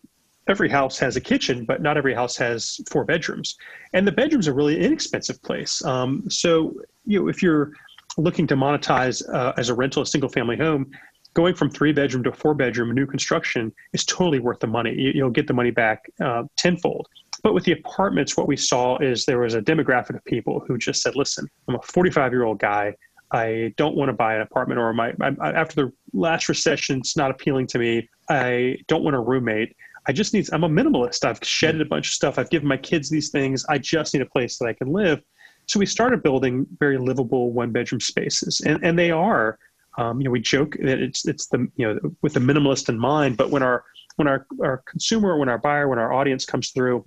[0.48, 3.58] every house has a kitchen but not every house has four bedrooms
[3.94, 6.74] and the bedroom's a really inexpensive place um, so
[7.06, 7.72] you know if you're
[8.18, 10.92] looking to monetize uh, as a rental, a single family home,
[11.34, 14.94] going from three bedroom to four bedroom, new construction is totally worth the money.
[14.94, 17.08] You, will get the money back uh, tenfold.
[17.44, 20.78] But with the apartments, what we saw is there was a demographic of people who
[20.78, 22.96] just said, listen, I'm a 45 year old guy.
[23.32, 27.30] I don't want to buy an apartment or my, after the last recession, it's not
[27.30, 28.10] appealing to me.
[28.30, 29.76] I don't want a roommate.
[30.08, 31.26] I just need, I'm a minimalist.
[31.26, 32.40] I've shedded a bunch of stuff.
[32.40, 33.66] I've given my kids these things.
[33.68, 35.22] I just need a place that I can live.
[35.68, 39.60] So we started building very livable one bedroom spaces, and, and they are.
[39.98, 42.98] Um, you know, we joke that it's it's the you know with the minimalist in
[42.98, 43.84] mind, but when our
[44.16, 47.06] when our our consumer, when our buyer, when our audience comes through,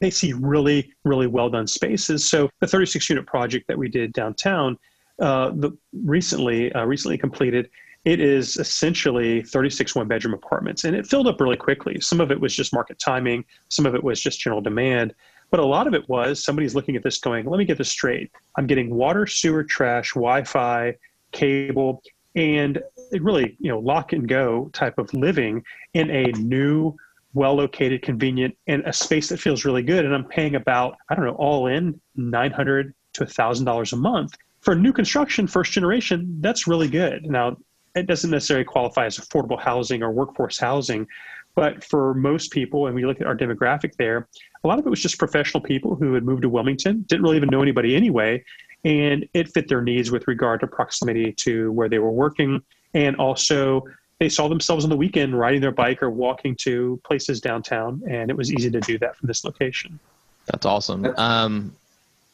[0.00, 2.28] they see really really well done spaces.
[2.28, 4.78] So the 36 unit project that we did downtown,
[5.20, 7.70] uh, the recently uh, recently completed,
[8.04, 12.00] it is essentially 36 one bedroom apartments, and it filled up really quickly.
[12.00, 15.14] Some of it was just market timing, some of it was just general demand.
[15.50, 17.90] But a lot of it was somebody's looking at this going, let me get this
[17.90, 18.30] straight.
[18.56, 20.96] I'm getting water, sewer, trash, Wi Fi,
[21.32, 22.02] cable,
[22.34, 26.96] and it really, you know, lock and go type of living in a new,
[27.34, 30.04] well located, convenient, and a space that feels really good.
[30.04, 34.34] And I'm paying about, I don't know, all in 900 to $1,000 a month.
[34.60, 37.26] For new construction, first generation, that's really good.
[37.26, 37.56] Now,
[37.94, 41.06] it doesn't necessarily qualify as affordable housing or workforce housing,
[41.54, 44.28] but for most people, and we look at our demographic there,
[44.64, 47.36] a lot of it was just professional people who had moved to Wilmington, didn't really
[47.36, 48.42] even know anybody anyway,
[48.84, 52.60] and it fit their needs with regard to proximity to where they were working.
[52.94, 53.82] And also,
[54.20, 58.30] they saw themselves on the weekend riding their bike or walking to places downtown, and
[58.30, 59.98] it was easy to do that from this location.
[60.46, 61.06] That's awesome.
[61.16, 61.74] Um,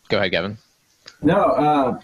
[0.08, 0.58] go ahead, Gavin.
[1.22, 2.00] No, uh,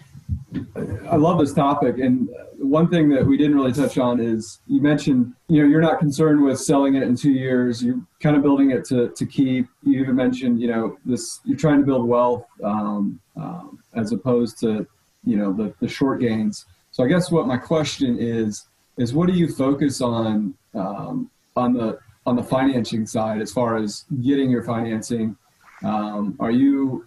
[1.09, 4.81] I love this topic, and one thing that we didn't really touch on is you
[4.81, 7.83] mentioned you know you're not concerned with selling it in two years.
[7.83, 9.67] You're kind of building it to to keep.
[9.83, 14.59] You even mentioned you know this you're trying to build wealth um, um, as opposed
[14.59, 14.87] to
[15.23, 16.65] you know the the short gains.
[16.91, 18.65] So I guess what my question is
[18.97, 23.77] is what do you focus on um, on the on the financing side as far
[23.77, 25.35] as getting your financing?
[25.83, 27.05] Um, are you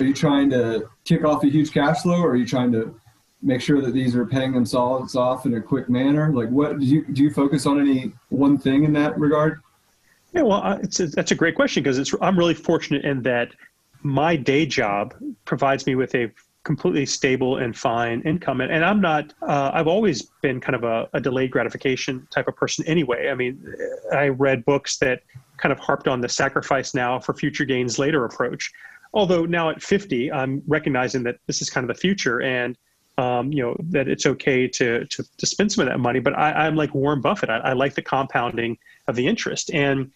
[0.00, 2.98] are you trying to kick off a huge cash flow, or are you trying to
[3.42, 6.32] make sure that these are paying themselves off in a quick manner?
[6.32, 7.24] Like, what do you do?
[7.24, 9.60] You focus on any one thing in that regard?
[10.32, 13.52] Yeah, well, it's a, that's a great question because it's I'm really fortunate in that
[14.02, 16.30] my day job provides me with a
[16.64, 18.60] completely stable and fine income.
[18.60, 22.48] And, and i'm not uh, i've always been kind of a, a, delayed gratification type
[22.48, 23.28] of person anyway.
[23.28, 23.62] I mean
[24.12, 25.22] i read books that
[25.58, 28.72] kind of harped on the sacrifice now for future gains later approach.
[29.12, 32.76] Although now at 50 i'm recognizing that this is kind of the future and
[33.16, 36.18] um, you know that it's okay to, to, to spend some of that money.
[36.18, 37.48] But I, am like warren buffett.
[37.48, 39.72] I, I, like the compounding of the interest.
[39.72, 40.10] And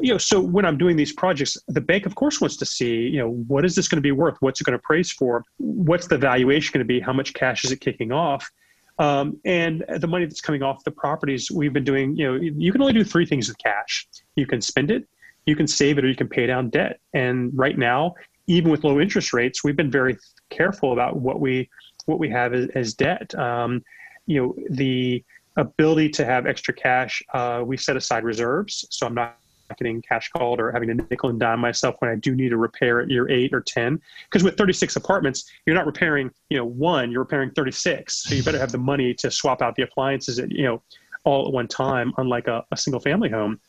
[0.00, 3.00] you know so when i'm doing these projects the bank of course wants to see
[3.00, 5.44] you know what is this going to be worth what's it going to praise for
[5.58, 8.50] what's the valuation going to be how much cash is it kicking off
[8.98, 12.70] Um, and the money that's coming off the properties, we've been doing, you know, you
[12.72, 14.06] can only do three things with cash.
[14.36, 15.08] You can spend it,
[15.46, 17.00] you can save it, or you can pay down debt.
[17.14, 18.14] And right now,
[18.46, 20.14] even with low interest rates, we've been very
[20.50, 21.68] careful about what we
[22.06, 23.34] what we have as, as debt.
[23.34, 23.82] Um,
[24.26, 25.24] you know, the
[25.56, 28.84] ability to have extra cash, uh, we set aside reserves.
[28.90, 29.38] So I'm not
[29.76, 32.56] getting cash called or having to nickel and dime myself when I do need to
[32.56, 34.00] repair at year eight or 10.
[34.24, 38.24] Because with 36 apartments, you're not repairing, you know, one, you're repairing 36.
[38.24, 40.82] So you better have the money to swap out the appliances, at, you know,
[41.24, 43.60] all at one time, unlike a, a single family home.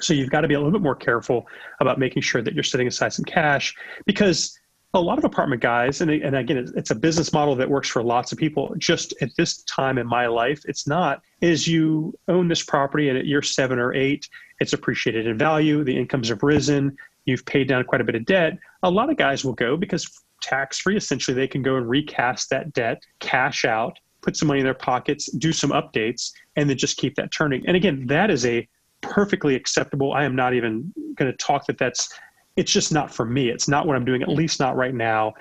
[0.00, 1.46] So you've got to be a little bit more careful
[1.80, 3.74] about making sure that you're setting aside some cash
[4.06, 4.58] because
[4.94, 8.02] a lot of apartment guys, and, and again, it's a business model that works for
[8.02, 8.74] lots of people.
[8.76, 11.22] Just at this time in my life, it's not.
[11.40, 14.28] Is you own this property, and at year seven or eight,
[14.60, 15.82] it's appreciated in value.
[15.82, 16.96] The incomes have risen.
[17.24, 18.58] You've paid down quite a bit of debt.
[18.82, 20.06] A lot of guys will go because
[20.42, 20.96] tax free.
[20.96, 24.74] Essentially, they can go and recast that debt, cash out, put some money in their
[24.74, 27.66] pockets, do some updates, and then just keep that turning.
[27.66, 28.68] And again, that is a
[29.00, 30.12] perfectly acceptable.
[30.12, 32.12] I am not even going to talk that that's
[32.56, 33.48] it's just not for me.
[33.48, 35.34] It's not what I'm doing, at least not right now.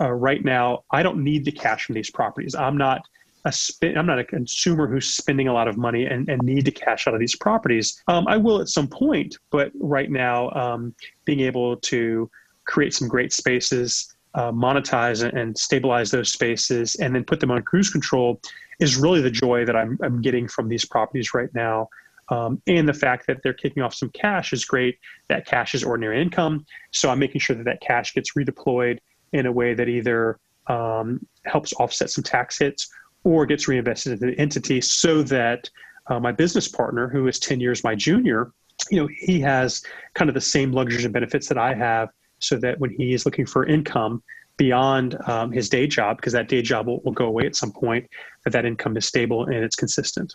[0.00, 2.54] Uh, right now, I don't need the cash from these properties.
[2.54, 3.00] I'm not
[3.44, 6.64] a spin, I'm not a consumer who's spending a lot of money and, and need
[6.66, 8.02] to cash out of these properties.
[8.08, 12.30] Um, I will at some point, but right now, um, being able to
[12.66, 17.62] create some great spaces, uh, monetize and stabilize those spaces, and then put them on
[17.62, 18.40] cruise control
[18.78, 21.88] is really the joy that I'm, I'm getting from these properties right now.
[22.30, 24.98] Um, and the fact that they're kicking off some cash is great.
[25.28, 26.66] That cash is ordinary income.
[26.92, 28.98] So I'm making sure that that cash gets redeployed
[29.32, 32.88] in a way that either um, helps offset some tax hits
[33.24, 35.68] or gets reinvested into the entity so that
[36.08, 38.52] uh, my business partner, who is 10 years my junior,
[38.90, 39.82] you know, he has
[40.14, 43.26] kind of the same luxuries and benefits that I have so that when he is
[43.26, 44.22] looking for income
[44.56, 47.72] beyond um, his day job, because that day job will, will go away at some
[47.72, 48.08] point,
[48.44, 50.32] that that income is stable and it's consistent.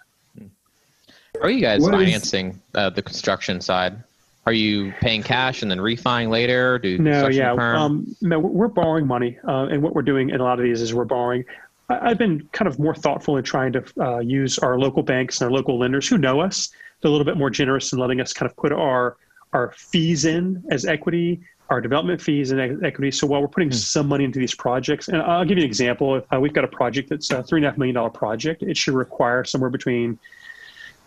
[1.43, 4.01] Are you guys what financing is, uh, the construction side?
[4.45, 6.79] Are you paying cash and then refining later?
[6.79, 10.43] Do no, yeah, um, no, we're borrowing money, uh, and what we're doing in a
[10.43, 11.45] lot of these is we're borrowing.
[11.89, 15.49] I've been kind of more thoughtful in trying to uh, use our local banks and
[15.49, 16.69] our local lenders who know us.
[17.01, 19.17] They're a little bit more generous in letting us kind of put our
[19.51, 23.11] our fees in as equity, our development fees and equity.
[23.11, 23.75] So while we're putting mm.
[23.75, 26.25] some money into these projects, and I'll give you an example.
[26.33, 28.63] Uh, we've got a project that's a three and a half million dollar project.
[28.63, 30.17] It should require somewhere between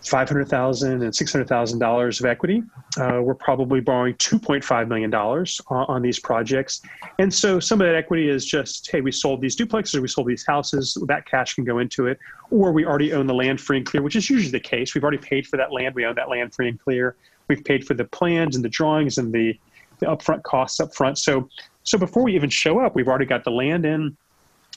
[0.07, 2.62] $500,000 and $600,000 of equity.
[2.99, 6.83] Uh, we're probably borrowing $2.5 million on, on, these projects.
[7.19, 10.29] And so some of that equity is just, hey, we sold these duplexes, we sold
[10.29, 12.19] these houses, that cash can go into it.
[12.51, 14.95] Or we already own the land free and clear, which is usually the case.
[14.95, 17.16] We've already paid for that land, we own that land free and clear.
[17.49, 19.59] We've paid for the plans and the drawings and the,
[19.99, 21.19] the upfront costs up front.
[21.19, 21.49] So,
[21.83, 24.16] so before we even show up, we've already got the land in.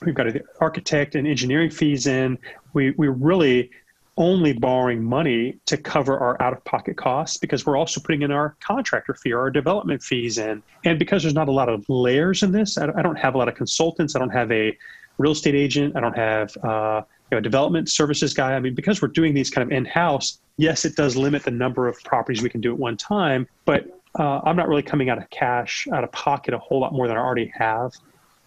[0.04, 2.38] We've got the architect and engineering fees in.
[2.72, 3.70] We, we really
[4.20, 8.30] only borrowing money to cover our out of pocket costs because we're also putting in
[8.30, 10.62] our contractor fee or our development fees in.
[10.84, 13.48] And because there's not a lot of layers in this, I don't have a lot
[13.48, 14.14] of consultants.
[14.14, 14.76] I don't have a
[15.16, 15.96] real estate agent.
[15.96, 18.54] I don't have uh, you know, a development services guy.
[18.54, 21.50] I mean, because we're doing these kind of in house, yes, it does limit the
[21.50, 23.86] number of properties we can do at one time, but
[24.18, 27.08] uh, I'm not really coming out of cash, out of pocket a whole lot more
[27.08, 27.94] than I already have.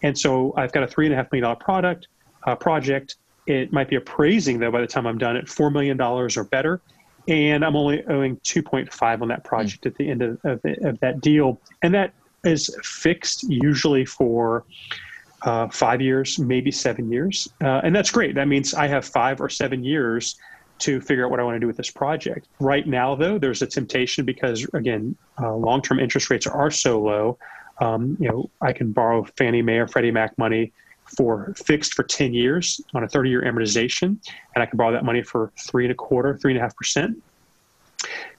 [0.04, 2.10] And so I've got a three and a half million dollar product
[2.46, 5.98] uh, project it might be appraising though by the time I'm done at four million
[5.98, 6.82] dollars or better,
[7.28, 9.88] and I'm only owing 2.5 on that project mm.
[9.88, 14.66] at the end of, of, of, that deal, and that is fixed usually for
[15.44, 18.36] uh, five years, maybe seven years, uh, and that's great.
[18.36, 20.36] That means I have five or seven years
[20.80, 22.48] to figure out what I want to do with this project.
[22.60, 27.38] Right now, though, there's a temptation because again, uh, long-term interest rates are so low.
[27.80, 30.74] Um, you know, I can borrow Fannie Mae or Freddie Mac money
[31.16, 34.18] for fixed for 10 years on a 30 year amortization,
[34.56, 36.76] and I can borrow that money for three and a quarter, three and a half
[36.76, 37.22] percent.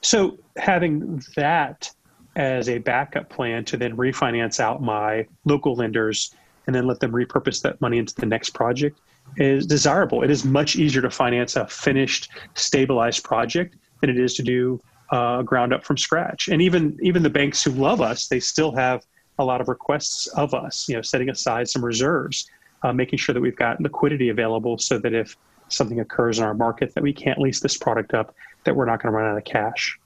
[0.01, 1.91] So having that
[2.35, 6.35] as a backup plan to then refinance out my local lenders
[6.67, 8.99] and then let them repurpose that money into the next project
[9.37, 10.23] is desirable.
[10.23, 14.81] It is much easier to finance a finished, stabilized project than it is to do
[15.11, 16.47] uh, ground up from scratch.
[16.47, 19.03] And even even the banks who love us, they still have
[19.37, 20.87] a lot of requests of us.
[20.89, 22.49] You know, setting aside some reserves
[22.85, 25.35] uh, making sure that we've got liquidity available so that if
[25.69, 29.01] something occurs in our market that we can't lease this product up, that we're not
[29.01, 29.99] going to run out of cash.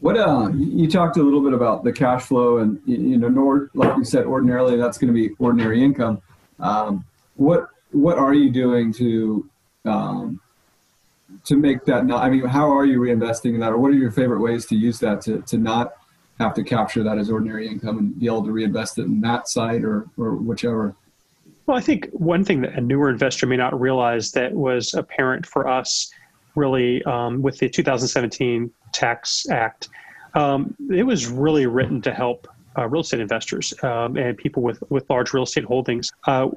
[0.00, 3.70] What uh, you talked a little bit about the cash flow, and you know, nor,
[3.74, 6.22] like you said, ordinarily that's going to be ordinary income.
[6.60, 7.04] Um,
[7.34, 9.50] what what are you doing to
[9.84, 10.40] um,
[11.46, 12.22] to make that not?
[12.22, 14.76] I mean, how are you reinvesting in that, or what are your favorite ways to
[14.76, 15.94] use that to to not
[16.38, 19.48] have to capture that as ordinary income and be able to reinvest it in that
[19.48, 20.94] side or or whichever?
[21.68, 25.44] Well, I think one thing that a newer investor may not realize that was apparent
[25.44, 26.10] for us
[26.54, 29.90] really um, with the 2017 Tax Act,
[30.32, 32.48] um, it was really written to help
[32.78, 36.10] uh, real estate investors um, and people with, with large real estate holdings.
[36.26, 36.48] Uh,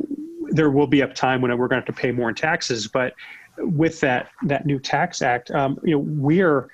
[0.52, 2.88] there will be a time when we're going to have to pay more in taxes,
[2.88, 3.14] but
[3.58, 6.70] with that that new tax act, um, you know, we're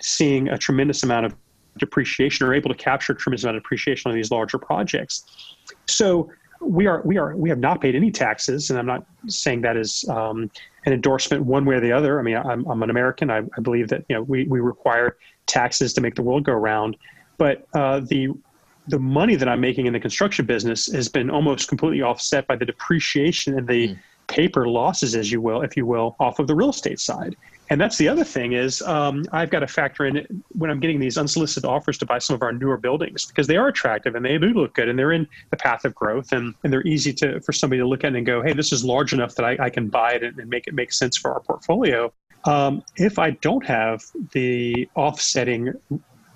[0.00, 1.34] seeing a tremendous amount of
[1.78, 5.24] depreciation or able to capture a tremendous amount of depreciation on these larger projects.
[5.86, 6.30] So
[6.64, 9.76] we are we are we have not paid any taxes, and I'm not saying that
[9.76, 10.50] is um,
[10.86, 12.18] an endorsement one way or the other.
[12.18, 13.30] I mean, I'm, I'm an American.
[13.30, 16.52] I, I, believe that you know we, we require taxes to make the world go
[16.52, 16.96] round,
[17.38, 18.30] but uh, the
[18.88, 22.56] the money that I'm making in the construction business has been almost completely offset by
[22.56, 23.98] the depreciation and the mm.
[24.26, 27.36] paper losses, as you will, if you will, off of the real estate side.
[27.70, 31.00] And that's the other thing is um, I've got to factor in when I'm getting
[31.00, 34.24] these unsolicited offers to buy some of our newer buildings because they are attractive and
[34.24, 37.12] they do look good and they're in the path of growth and, and they're easy
[37.14, 39.56] to for somebody to look at and go, hey, this is large enough that I,
[39.58, 42.12] I can buy it and make it make sense for our portfolio.
[42.44, 44.02] Um, if I don't have
[44.32, 45.72] the offsetting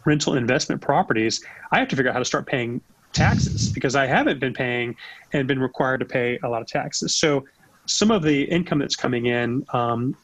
[0.07, 2.81] rental investment properties, I have to figure out how to start paying
[3.12, 4.97] taxes because I haven't been paying
[5.35, 7.16] and been required to pay a lot of taxes.
[7.16, 7.45] So
[7.87, 10.16] some of the income that's coming in um,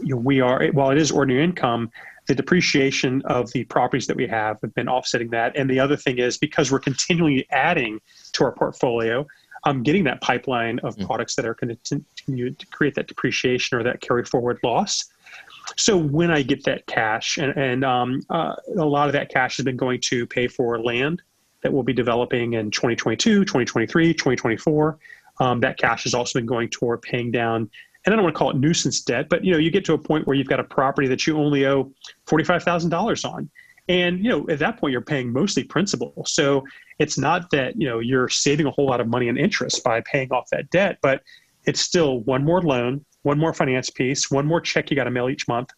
[0.00, 1.90] you know, we are while it is ordinary income,
[2.26, 5.56] the depreciation of the properties that we have have been offsetting that.
[5.56, 8.00] And the other thing is because we're continually adding
[8.32, 9.26] to our portfolio,
[9.64, 11.06] I'm getting that pipeline of mm.
[11.06, 15.04] products that are going to continue to create that depreciation or that carry forward loss.
[15.76, 19.56] So when I get that cash, and, and um, uh, a lot of that cash
[19.56, 21.22] has been going to pay for land
[21.62, 24.98] that we'll be developing in 2022, 2023, 2024.
[25.38, 27.70] Um, that cash has also been going toward paying down
[28.06, 29.92] and I don't want to call it nuisance debt, but you know, you get to
[29.92, 31.92] a point where you've got a property that you only owe
[32.26, 33.50] forty-five thousand dollars on,
[33.88, 36.14] and you know, at that point, you're paying mostly principal.
[36.24, 36.64] So
[37.00, 40.00] it's not that you know you're saving a whole lot of money in interest by
[40.02, 41.22] paying off that debt, but
[41.64, 45.10] it's still one more loan, one more finance piece, one more check you got to
[45.10, 45.70] mail each month.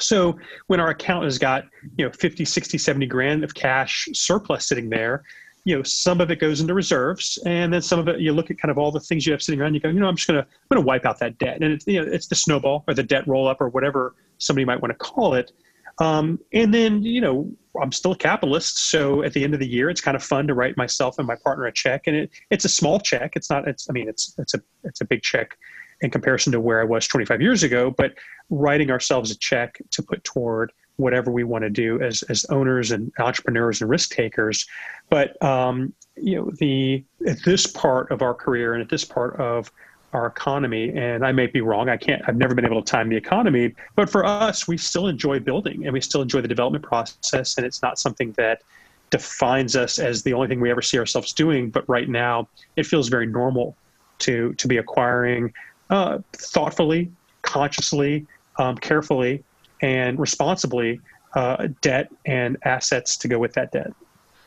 [0.00, 1.64] So when our account has got
[1.96, 5.22] you know 50, 60, 70 grand of cash surplus sitting there,
[5.64, 8.50] you know, some of it goes into reserves, and then some of it you look
[8.50, 9.74] at kind of all the things you have sitting around.
[9.74, 11.86] You go, you know, I'm just gonna I'm gonna wipe out that debt, and it's
[11.86, 14.92] you know it's the snowball or the debt roll up or whatever somebody might want
[14.92, 15.52] to call it.
[15.98, 17.50] Um, and then you know
[17.80, 20.46] I'm still a capitalist, so at the end of the year, it's kind of fun
[20.48, 23.32] to write myself and my partner a check, and it it's a small check.
[23.34, 23.66] It's not.
[23.66, 25.56] It's I mean it's it's a it's a big check
[26.00, 28.12] in comparison to where I was 25 years ago, but
[28.50, 32.90] writing ourselves a check to put toward whatever we want to do as as owners
[32.90, 34.66] and entrepreneurs and risk takers.
[35.10, 39.36] But um, you know, the at this part of our career and at this part
[39.36, 39.70] of
[40.12, 41.88] our economy, and I may be wrong.
[41.88, 42.22] I can't.
[42.26, 45.84] I've never been able to time the economy, but for us, we still enjoy building
[45.84, 48.62] and we still enjoy the development process, and it's not something that
[49.10, 51.68] defines us as the only thing we ever see ourselves doing.
[51.70, 53.76] But right now, it feels very normal
[54.20, 55.52] to to be acquiring
[55.90, 57.10] uh, thoughtfully,
[57.42, 58.26] consciously,
[58.58, 59.42] um, carefully,
[59.80, 61.00] and responsibly
[61.34, 63.92] uh, debt and assets to go with that debt.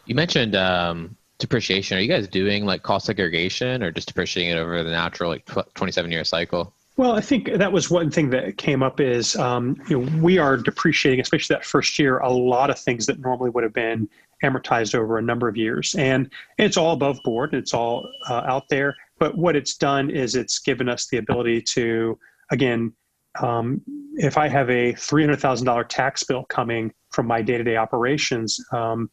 [0.06, 1.98] You mentioned um, depreciation.
[1.98, 5.46] Are you guys doing like cost segregation or just depreciating it over the natural like
[5.74, 6.74] 27 year cycle?
[6.96, 10.40] Well, I think that was one thing that came up is um, you know, we
[10.40, 14.10] are depreciating, especially that first year, a lot of things that normally would have been
[14.44, 15.94] amortized over a number of years.
[15.96, 18.96] And it's all above board, it's all uh, out there.
[19.20, 22.18] But what it's done is it's given us the ability to,
[22.52, 22.94] again,
[23.42, 23.82] um,
[24.16, 29.10] if I have a $300,000 tax bill coming from my day to day operations um,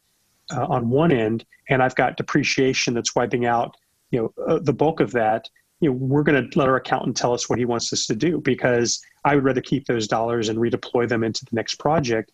[0.55, 3.75] uh, on one end, and I've got depreciation that's wiping out
[4.11, 5.49] you know, uh, the bulk of that,
[5.81, 8.15] you know, we're going to let our accountant tell us what he wants us to
[8.15, 12.31] do because I would rather keep those dollars and redeploy them into the next project.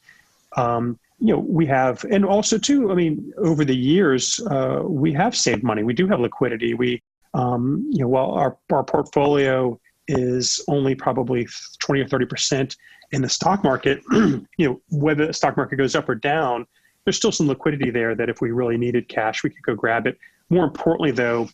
[0.58, 5.14] Um, you know, we have, and also too, I mean, over the years, uh, we
[5.14, 5.84] have saved money.
[5.84, 6.74] We do have liquidity.
[6.74, 7.02] We,
[7.34, 9.80] um, you know, while our, our portfolio
[10.12, 11.48] is only probably
[11.80, 12.76] 20 or 30 percent
[13.12, 16.66] in the stock market, you know, whether the stock market goes up or down,
[17.06, 20.08] there's still some liquidity there that if we really needed cash, we could go grab
[20.08, 20.18] it.
[20.50, 21.50] More importantly, though,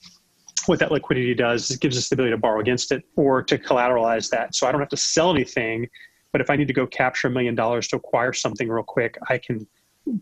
[0.66, 3.42] what that liquidity does is it gives us the ability to borrow against it or
[3.44, 4.56] to collateralize that.
[4.56, 5.88] So I don't have to sell anything,
[6.32, 9.18] but if I need to go capture a million dollars to acquire something real quick,
[9.30, 9.66] I can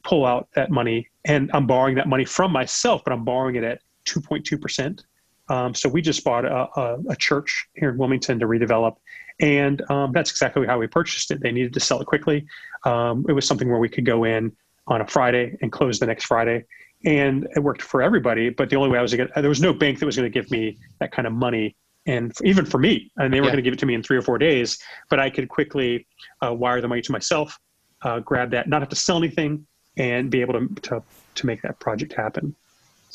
[0.04, 3.64] pull out that money and I'm borrowing that money from myself, but I'm borrowing it
[3.64, 5.04] at 2.2%.
[5.50, 8.96] Um, so we just bought a, a, a, church here in Wilmington to redevelop,
[9.40, 11.40] and um, that's exactly how we purchased it.
[11.40, 12.48] They needed to sell it quickly.
[12.84, 14.52] Um, it was something where we could go in
[14.88, 16.66] on a Friday and close the next Friday,
[17.06, 18.50] and it worked for everybody.
[18.50, 20.34] But the only way I was going there was no bank that was going to
[20.34, 21.76] give me that kind of money,
[22.08, 23.52] and even for me, and they were yeah.
[23.52, 24.80] going to give it to me in three or four days.
[25.10, 26.08] But I could quickly
[26.44, 27.60] uh, wire the money to myself,
[28.02, 29.68] uh, grab that, not have to sell anything,
[29.98, 31.04] and be able to to
[31.36, 32.56] to make that project happen.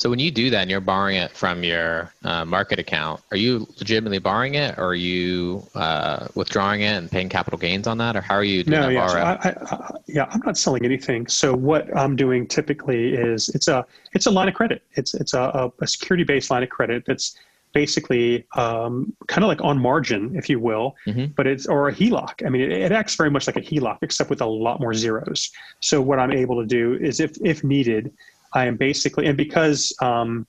[0.01, 3.37] So when you do that and you're borrowing it from your uh, market account, are
[3.37, 7.99] you legitimately borrowing it, or are you uh, withdrawing it and paying capital gains on
[7.99, 10.57] that, or how are you doing no, that yeah, so I, I, yeah, I'm not
[10.57, 11.27] selling anything.
[11.27, 13.85] So what I'm doing typically is it's a
[14.15, 14.83] it's a line of credit.
[14.95, 17.37] It's it's a, a security based line of credit that's
[17.75, 21.27] basically um, kind of like on margin, if you will, mm-hmm.
[21.37, 22.47] but it's or a HELOC.
[22.47, 24.95] I mean, it, it, acts very much like a HELOC, except with a lot more
[24.95, 25.51] zeros.
[25.81, 28.11] So what I'm able to do is, if if needed,
[28.53, 30.47] I am basically, and because um,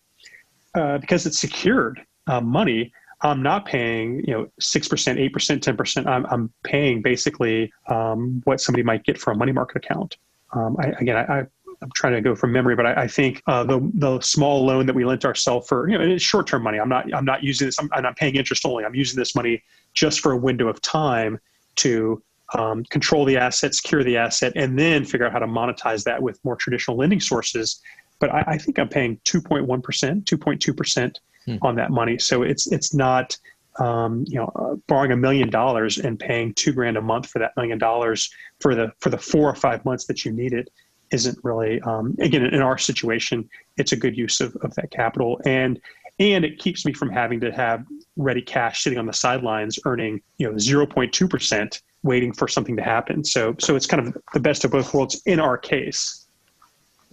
[0.76, 2.92] uh, because it's secured uh, money,
[3.22, 6.08] I'm not paying you know six percent, eight percent, ten percent.
[6.08, 10.18] I'm I'm paying basically um, what somebody might get for a money market account.
[10.54, 11.46] Um, I, again, I, I
[11.82, 14.86] I'm trying to go from memory, but I, I think uh, the the small loan
[14.86, 16.80] that we lent ourselves for, you know, it's short term money.
[16.80, 17.80] I'm not I'm not using this.
[17.80, 18.86] I'm, I'm paying interest only.
[18.86, 21.40] I'm using this money just for a window of time
[21.78, 22.22] to
[22.58, 26.22] um, control the asset, secure the asset, and then figure out how to monetize that
[26.22, 27.82] with more traditional lending sources.
[28.20, 31.58] But I, I think I'm paying 2.1 percent, 2.2 percent hmm.
[31.62, 32.18] on that money.
[32.20, 33.38] So it's it's not
[33.80, 37.40] um, you know uh, borrowing a million dollars and paying two grand a month for
[37.40, 38.30] that million dollars
[38.60, 40.70] for the for the four or five months that you need it
[41.12, 43.48] isn't really um, again in our situation
[43.78, 45.80] it's a good use of, of that capital and
[46.20, 47.86] and it keeps me from having to have
[48.18, 53.24] ready cash sitting on the sidelines earning you know 0.2% waiting for something to happen
[53.24, 56.28] so so it's kind of the best of both worlds in our case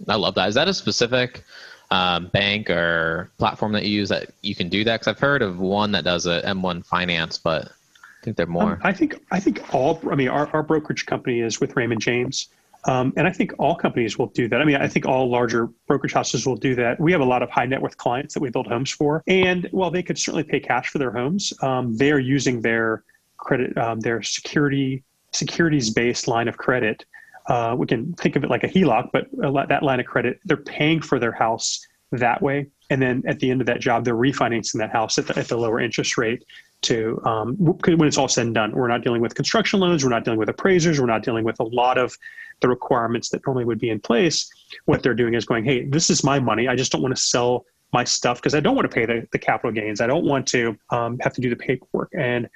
[0.07, 1.43] i love that is that a specific
[1.91, 5.41] um, bank or platform that you use that you can do that because i've heard
[5.41, 9.23] of one that does a m1 finance but i think they're more um, i think
[9.31, 12.49] i think all i mean our, our brokerage company is with raymond james
[12.85, 14.61] um, and I think all companies will do that.
[14.61, 16.99] I mean, I think all larger brokerage houses will do that.
[16.99, 19.23] We have a lot of high net worth clients that we build homes for.
[19.27, 23.03] And while they could certainly pay cash for their homes, um, they are using their
[23.39, 27.05] credit, um, their security, securities based line of credit.
[27.47, 29.27] Uh, we can think of it like a HELOC, but
[29.69, 32.67] that line of credit, they're paying for their house that way.
[32.89, 35.47] And then at the end of that job, they're refinancing that house at the, at
[35.47, 36.43] the lower interest rate
[36.81, 38.71] to um, when it's all said and done.
[38.71, 40.03] We're not dealing with construction loans.
[40.03, 40.99] We're not dealing with appraisers.
[40.99, 42.15] We're not dealing with a lot of
[42.61, 44.49] the requirements that normally would be in place.
[44.85, 46.67] What they're doing is going, hey, this is my money.
[46.67, 49.27] I just don't want to sell my stuff because I don't want to pay the,
[49.31, 50.01] the capital gains.
[50.01, 52.11] I don't want to um, have to do the paperwork.
[52.17, 52.49] And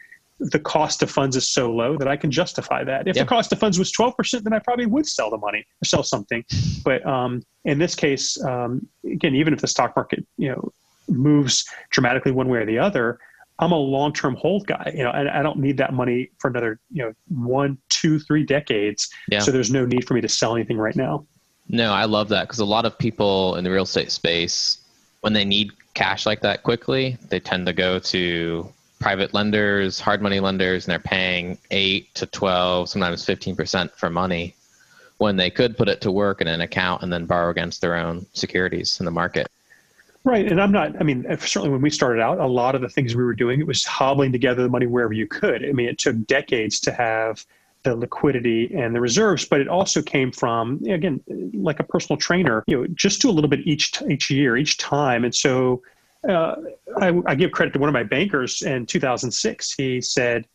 [0.52, 3.08] the cost of funds is so low that I can justify that.
[3.08, 5.86] If the cost of funds was 12%, then I probably would sell the money or
[5.86, 6.44] sell something.
[6.84, 10.72] But um, in this case, um, again, even if the stock market, you know,
[11.08, 13.20] moves dramatically one way or the other,
[13.60, 16.80] I'm a long-term hold guy, you know, and I don't need that money for another,
[16.92, 19.10] you know, one, two, three decades.
[19.30, 19.40] Yeah.
[19.40, 21.26] So there's no need for me to sell anything right now.
[21.70, 24.80] No, I love that because a lot of people in the real estate space,
[25.22, 28.68] when they need cash like that quickly, they tend to go to
[29.04, 34.10] private lenders, hard money lenders, and they're paying eight to twelve, sometimes fifteen percent for
[34.10, 34.56] money
[35.18, 37.96] when they could put it to work in an account and then borrow against their
[37.96, 39.48] own securities in the market.
[40.24, 40.50] Right.
[40.50, 42.88] And I'm not, I mean, uh, certainly when we started out, a lot of the
[42.88, 45.66] things we were doing, it was hobbling together the money wherever you could.
[45.66, 47.46] I mean, it took decades to have
[47.84, 51.22] the liquidity and the reserves, but it also came from, again,
[51.54, 54.78] like a personal trainer, you know, just do a little bit each, each year, each
[54.78, 55.26] time.
[55.26, 55.82] And so
[56.28, 56.56] uh,
[56.98, 59.74] I, I give credit to one of my bankers in 2006.
[59.74, 60.46] He said,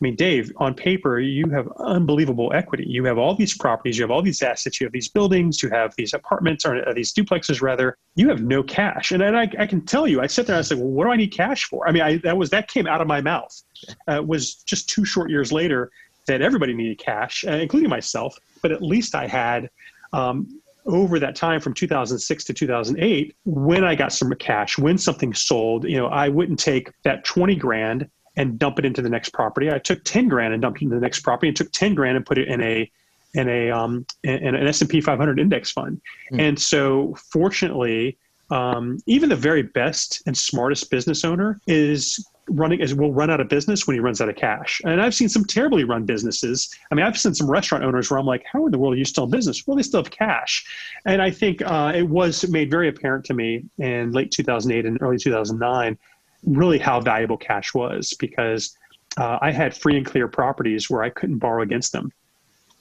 [0.00, 2.84] I mean, Dave, on paper, you have unbelievable equity.
[2.86, 5.70] You have all these properties, you have all these assets, you have these buildings, you
[5.70, 7.96] have these apartments, or these duplexes, rather.
[8.14, 9.10] You have no cash.
[9.10, 11.04] And then I, I can tell you, I sit there and I said, well, what
[11.04, 11.88] do I need cash for?
[11.88, 13.60] I mean, I, that was that came out of my mouth.
[14.06, 15.90] Uh, was just two short years later
[16.28, 18.38] that everybody needed cash, uh, including myself.
[18.62, 19.68] But at least I had
[20.12, 25.32] um, over that time from 2006 to 2008 when i got some cash when something
[25.34, 28.08] sold you know i wouldn't take that 20 grand
[28.38, 29.70] and dump it into the next property.
[29.70, 32.16] I took 10 grand and dumped it into the next property and took 10 grand
[32.16, 32.90] and put it in a
[33.34, 36.00] in a um, in an S&P 500 index fund.
[36.32, 36.40] Mm.
[36.40, 38.16] And so fortunately,
[38.50, 43.40] um, even the very best and smartest business owner is running is will run out
[43.40, 44.80] of business when he runs out of cash.
[44.84, 46.74] And I've seen some terribly run businesses.
[46.90, 48.96] I mean, I've seen some restaurant owners where I'm like, how in the world are
[48.96, 49.66] you still in business?
[49.66, 50.64] Well, they still have cash.
[51.04, 54.98] And I think uh, it was made very apparent to me in late 2008 and
[55.02, 55.98] early 2009
[56.44, 58.76] really how valuable cash was because
[59.16, 62.12] uh, I had free and clear properties where I couldn't borrow against them.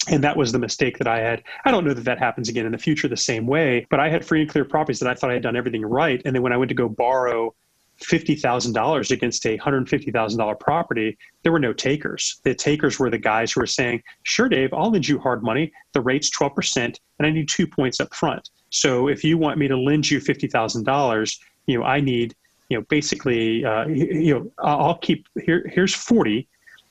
[0.07, 1.43] And that was the mistake that I had.
[1.65, 4.09] I don't know that that happens again in the future the same way, but I
[4.09, 6.21] had free and clear properties that I thought I had done everything right.
[6.25, 7.53] And then when I went to go borrow
[8.01, 12.39] $50,000 against a $150,000 property, there were no takers.
[12.43, 15.71] The takers were the guys who were saying, Sure, Dave, I'll lend you hard money.
[15.93, 18.49] The rate's 12%, and I need two points up front.
[18.69, 22.35] So if you want me to lend you $50,000, you know, I need
[22.69, 25.69] you know, basically, uh, you know, I'll keep here.
[25.73, 26.47] Here's forty.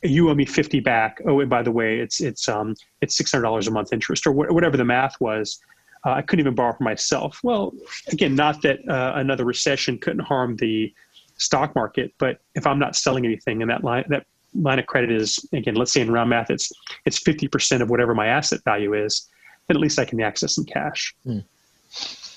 [0.06, 1.20] You owe me fifty back.
[1.26, 4.26] Oh, and by the way, it's it's um it's six hundred dollars a month interest
[4.26, 5.60] or wh- whatever the math was.
[6.04, 7.40] Uh, I couldn't even borrow for myself.
[7.42, 7.72] Well,
[8.08, 10.92] again, not that uh, another recession couldn't harm the
[11.38, 15.10] stock market, but if I'm not selling anything and that line that line of credit
[15.10, 16.70] is again, let's say in round math, it's
[17.04, 19.28] it's 50% of whatever my asset value is,
[19.68, 21.14] then at least I can access some cash.
[21.24, 21.40] Hmm.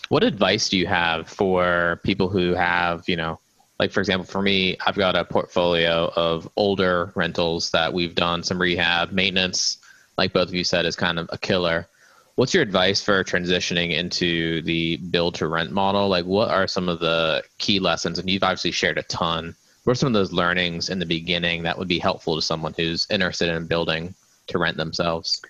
[0.09, 3.39] What advice do you have for people who have, you know,
[3.79, 8.43] like for example, for me, I've got a portfolio of older rentals that we've done
[8.43, 9.77] some rehab, maintenance,
[10.17, 11.87] like both of you said, is kind of a killer.
[12.35, 16.07] What's your advice for transitioning into the build to rent model?
[16.09, 18.19] Like, what are some of the key lessons?
[18.19, 19.55] And you've obviously shared a ton.
[19.83, 22.73] What are some of those learnings in the beginning that would be helpful to someone
[22.77, 24.13] who's interested in building
[24.47, 25.41] to rent themselves?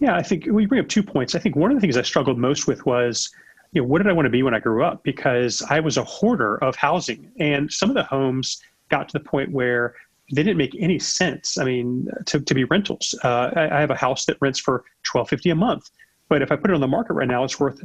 [0.00, 1.34] Yeah, I think we bring up two points.
[1.34, 3.30] I think one of the things I struggled most with was,
[3.72, 5.02] you know, what did I want to be when I grew up?
[5.02, 9.24] Because I was a hoarder of housing, and some of the homes got to the
[9.24, 9.94] point where
[10.32, 11.58] they didn't make any sense.
[11.58, 13.14] I mean, to, to be rentals.
[13.24, 15.90] Uh, I, I, have a house that rents for twelve fifty a month.
[16.28, 17.82] But if I put it on the market right now, it's worth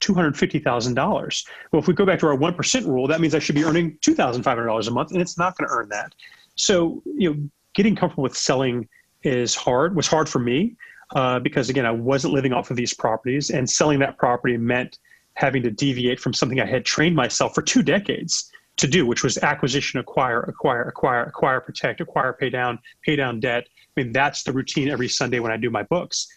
[0.00, 1.46] $250,000.
[1.72, 3.98] Well, if we go back to our 1% rule, that means I should be earning
[4.00, 6.14] $2,500 a month, and it's not going to earn that.
[6.54, 8.88] So, you know, getting comfortable with selling
[9.22, 10.76] is hard, was hard for me
[11.14, 14.98] uh, because, again, I wasn't living off of these properties, and selling that property meant
[15.34, 19.22] having to deviate from something I had trained myself for two decades to do, which
[19.22, 23.64] was acquisition, acquire, acquire, acquire, acquire, protect, acquire, pay down, pay down debt.
[23.96, 26.28] I mean, that's the routine every Sunday when I do my books.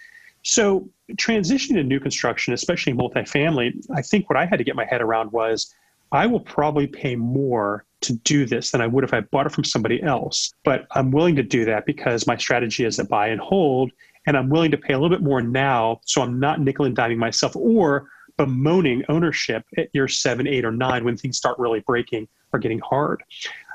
[0.43, 4.85] So transitioning to new construction, especially multifamily, I think what I had to get my
[4.85, 5.73] head around was
[6.11, 9.51] I will probably pay more to do this than I would if I bought it
[9.51, 10.51] from somebody else.
[10.63, 13.91] But I'm willing to do that because my strategy is to buy and hold,
[14.27, 16.95] and I'm willing to pay a little bit more now so I'm not nickel and
[16.95, 21.81] diming myself or bemoaning ownership at year seven, eight, or nine when things start really
[21.81, 23.23] breaking or getting hard.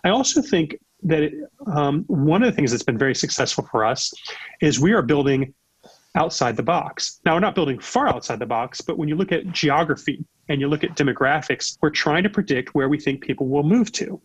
[0.04, 1.34] I also think that it,
[1.66, 4.12] um, one of the things that's been very successful for us
[4.60, 5.54] is we are building
[6.16, 7.20] outside the box.
[7.24, 10.60] Now, we're not building far outside the box, but when you look at geography and
[10.60, 14.20] you look at demographics, we're trying to predict where we think people will move to.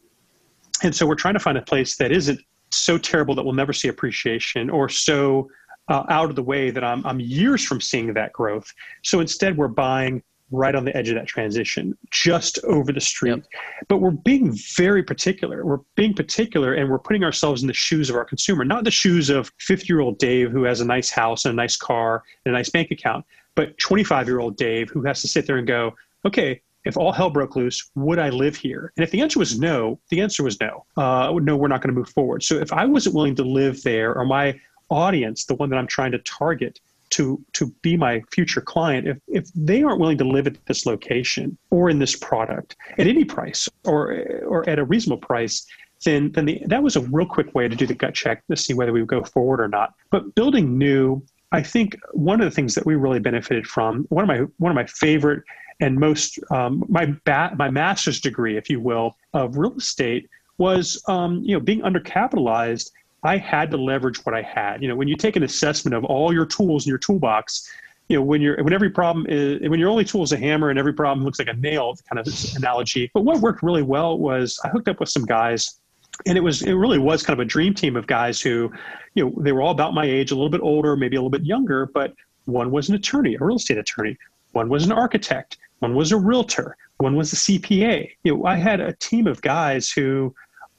[0.83, 2.39] And so we're trying to find a place that isn't
[2.71, 5.49] so terrible that we'll never see appreciation or so
[5.91, 8.73] uh, out of the way that I'm, I'm years from seeing that growth.
[9.03, 13.29] So instead, we're buying right on the edge of that transition, just over the street.
[13.29, 13.45] Yep.
[13.87, 15.65] But we're being very particular.
[15.65, 18.91] We're being particular and we're putting ourselves in the shoes of our consumer, not the
[18.91, 22.23] shoes of 50 year old Dave who has a nice house and a nice car
[22.45, 23.25] and a nice bank account,
[23.55, 25.93] but 25 year old Dave who has to sit there and go,
[26.25, 28.91] okay, if all hell broke loose, would I live here?
[28.97, 30.85] And if the answer was no, the answer was no.
[30.97, 32.43] Uh, no, we're not going to move forward.
[32.43, 34.59] So if I wasn't willing to live there or my
[34.91, 36.79] audience, the one that I'm trying to target,
[37.11, 40.85] to to be my future client if if they aren't willing to live at this
[40.85, 44.13] location or in this product at any price or
[44.45, 45.65] or at a reasonable price
[46.03, 48.55] then then the, that was a real quick way to do the gut check to
[48.55, 49.93] see whether we would go forward or not.
[50.09, 51.21] But building new
[51.51, 54.71] I think one of the things that we really benefited from one of my one
[54.71, 55.43] of my favorite
[55.79, 61.01] and most um, my ba- my master's degree, if you will, of real estate was
[61.07, 62.91] um, you know being undercapitalized
[63.23, 64.81] I had to leverage what I had.
[64.81, 67.69] You know, when you take an assessment of all your tools in your toolbox,
[68.07, 70.69] you know, when you're when every problem is when your only tool is a hammer
[70.69, 73.09] and every problem looks like a nail, kind of analogy.
[73.13, 75.79] But what worked really well was I hooked up with some guys
[76.25, 78.71] and it was it really was kind of a dream team of guys who,
[79.15, 81.29] you know, they were all about my age, a little bit older, maybe a little
[81.29, 82.13] bit younger, but
[82.45, 84.17] one was an attorney, a real estate attorney,
[84.51, 88.11] one was an architect, one was a realtor, one was a CPA.
[88.23, 90.33] You know, I had a team of guys who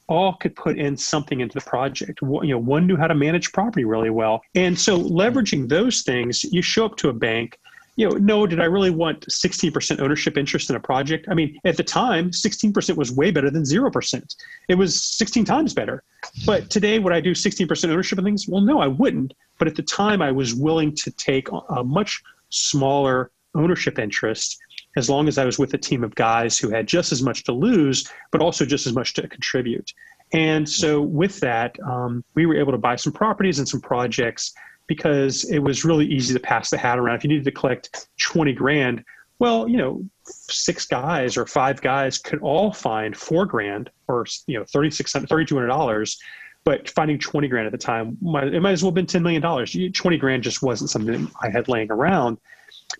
[0.07, 2.19] all could put in something into the project.
[2.21, 4.41] You know, one knew how to manage property really well.
[4.55, 7.59] And so leveraging those things, you show up to a bank,
[7.95, 11.27] you know, no, did I really want 16% ownership interest in a project?
[11.29, 14.35] I mean, at the time, 16% was way better than 0%.
[14.67, 16.03] It was 16 times better.
[16.45, 18.47] But today, would I do 16% ownership of things?
[18.47, 19.35] Well, no, I wouldn't.
[19.59, 24.57] But at the time, I was willing to take a much smaller ownership interest
[24.95, 27.43] as long as I was with a team of guys who had just as much
[27.45, 29.91] to lose, but also just as much to contribute.
[30.33, 34.53] And so, with that, um, we were able to buy some properties and some projects
[34.87, 37.17] because it was really easy to pass the hat around.
[37.17, 39.03] If you needed to collect 20 grand,
[39.39, 44.57] well, you know, six guys or five guys could all find four grand or, you
[44.57, 46.17] know, $3,600, $3,200.
[46.65, 49.91] But finding 20 grand at the time, it might as well have been $10 million.
[49.91, 52.37] 20 grand just wasn't something I had laying around.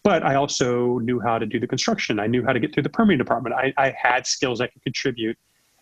[0.01, 2.19] But I also knew how to do the construction.
[2.19, 3.55] I knew how to get through the permitting department.
[3.55, 5.37] I, I had skills I could contribute.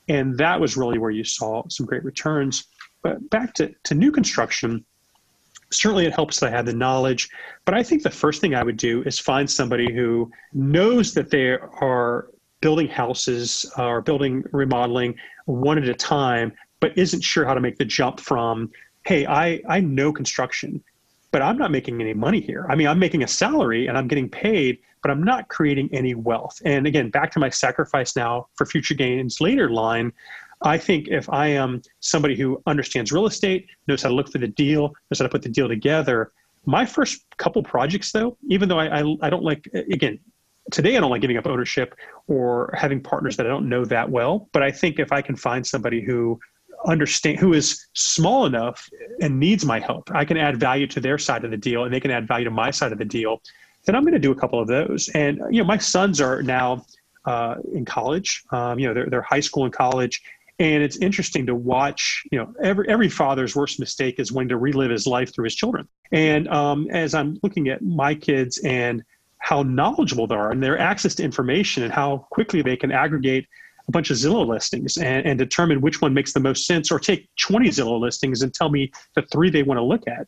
[0.09, 2.65] And that was really where you saw some great returns.
[3.01, 4.83] But back to, to new construction,
[5.71, 7.29] certainly it helps that I had the knowledge.
[7.65, 11.29] But I think the first thing I would do is find somebody who knows that
[11.29, 12.29] they are
[12.61, 17.77] building houses or building remodeling one at a time, but isn't sure how to make
[17.77, 18.69] the jump from,
[19.05, 20.83] hey, I, I know construction
[21.31, 22.65] but I'm not making any money here.
[22.69, 26.13] I mean, I'm making a salary and I'm getting paid, but I'm not creating any
[26.13, 26.61] wealth.
[26.65, 30.11] And again, back to my sacrifice now for future gains later line.
[30.61, 34.37] I think if I am somebody who understands real estate, knows how to look for
[34.37, 36.31] the deal, knows how to put the deal together,
[36.65, 40.19] my first couple projects, though, even though I, I, I don't like, again,
[40.71, 41.95] today I don't like giving up ownership
[42.27, 44.49] or having partners that I don't know that well.
[44.53, 46.39] But I think if I can find somebody who
[46.85, 48.89] understand who is small enough
[49.21, 51.93] and needs my help i can add value to their side of the deal and
[51.93, 53.41] they can add value to my side of the deal
[53.85, 55.09] then i'm going to do a couple of those.
[55.09, 56.85] And you know my sons are now
[57.25, 60.21] uh, in college um, you know they're, they're high school and college.
[60.59, 64.57] And it's interesting to watch you know every every father's worst mistake is when to
[64.57, 65.87] relive his life through his children.
[66.11, 69.03] And um, as i'm looking at my kids and
[69.39, 73.47] how knowledgeable they are and their access to information and how quickly they can aggregate
[73.91, 76.99] a bunch of Zillow listings and, and determine which one makes the most sense, or
[76.99, 80.27] take 20 Zillow listings and tell me the three they want to look at.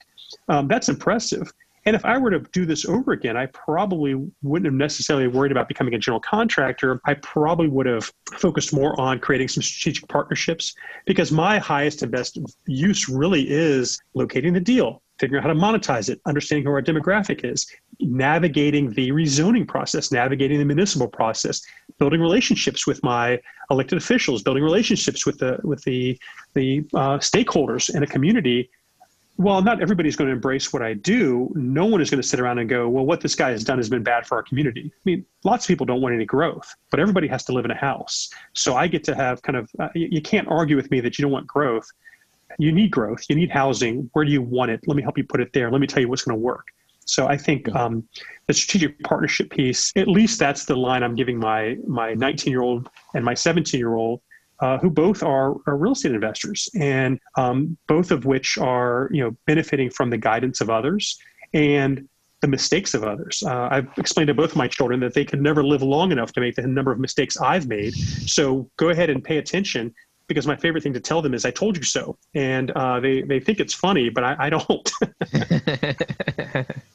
[0.49, 1.51] Um, that's impressive.
[1.85, 5.51] And if I were to do this over again, I probably wouldn't have necessarily worried
[5.51, 7.01] about becoming a general contractor.
[7.05, 10.73] I probably would have focused more on creating some strategic partnerships
[11.05, 12.37] because my highest and best
[12.67, 16.81] use really is locating the deal, figuring out how to monetize it, understanding who our
[16.81, 17.67] demographic is,
[17.99, 21.61] navigating the rezoning process, navigating the municipal process,
[21.99, 23.39] building relationships with my
[23.69, 26.19] elected officials, building relationships with the with the
[26.53, 28.69] the uh, stakeholders in a community.
[29.37, 32.39] While not everybody's going to embrace what I do, no one is going to sit
[32.39, 34.91] around and go, "Well, what this guy has done has been bad for our community."
[34.93, 37.71] I mean, lots of people don't want any growth, but everybody has to live in
[37.71, 38.29] a house.
[38.53, 41.17] So I get to have kind of uh, you, you can't argue with me that
[41.17, 41.89] you don't want growth
[42.59, 45.23] you need growth you need housing where do you want it let me help you
[45.23, 46.67] put it there let me tell you what's going to work
[47.05, 48.07] so I think um,
[48.47, 52.61] the strategic partnership piece, at least that's the line I'm giving my my 19 year
[52.61, 54.21] old and my 17 year old,
[54.59, 59.23] uh, who both are, are real estate investors, and um, both of which are you
[59.23, 61.17] know benefiting from the guidance of others
[61.53, 62.07] and
[62.41, 63.41] the mistakes of others.
[63.45, 66.33] Uh, I've explained to both of my children that they can never live long enough
[66.33, 67.93] to make the number of mistakes I've made.
[67.93, 69.93] So go ahead and pay attention
[70.27, 73.21] because my favorite thing to tell them is "I told you so," and uh, they
[73.21, 74.91] they think it's funny, but I, I don't.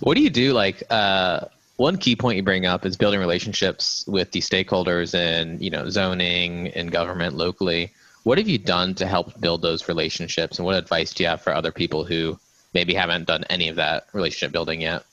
[0.00, 0.52] what do you do?
[0.52, 5.60] Like uh, one key point you bring up is building relationships with the stakeholders and
[5.62, 7.92] you know zoning and government locally.
[8.24, 11.40] What have you done to help build those relationships, and what advice do you have
[11.40, 12.38] for other people who
[12.74, 15.04] maybe haven't done any of that relationship building yet?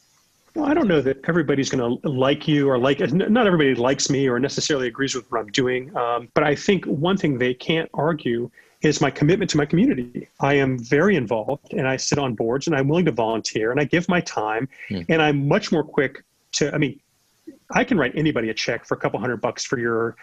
[0.55, 4.09] Well, I don't know that everybody's going to like you or like, not everybody likes
[4.09, 5.95] me or necessarily agrees with what I'm doing.
[5.97, 8.49] Um, but I think one thing they can't argue
[8.85, 10.27] is my commitment to my community.
[10.39, 13.79] I am very involved and I sit on boards and I'm willing to volunteer and
[13.79, 15.05] I give my time mm.
[15.09, 16.23] and I'm much more quick
[16.53, 16.99] to, I mean,
[17.71, 20.15] I can write anybody a check for a couple hundred bucks for your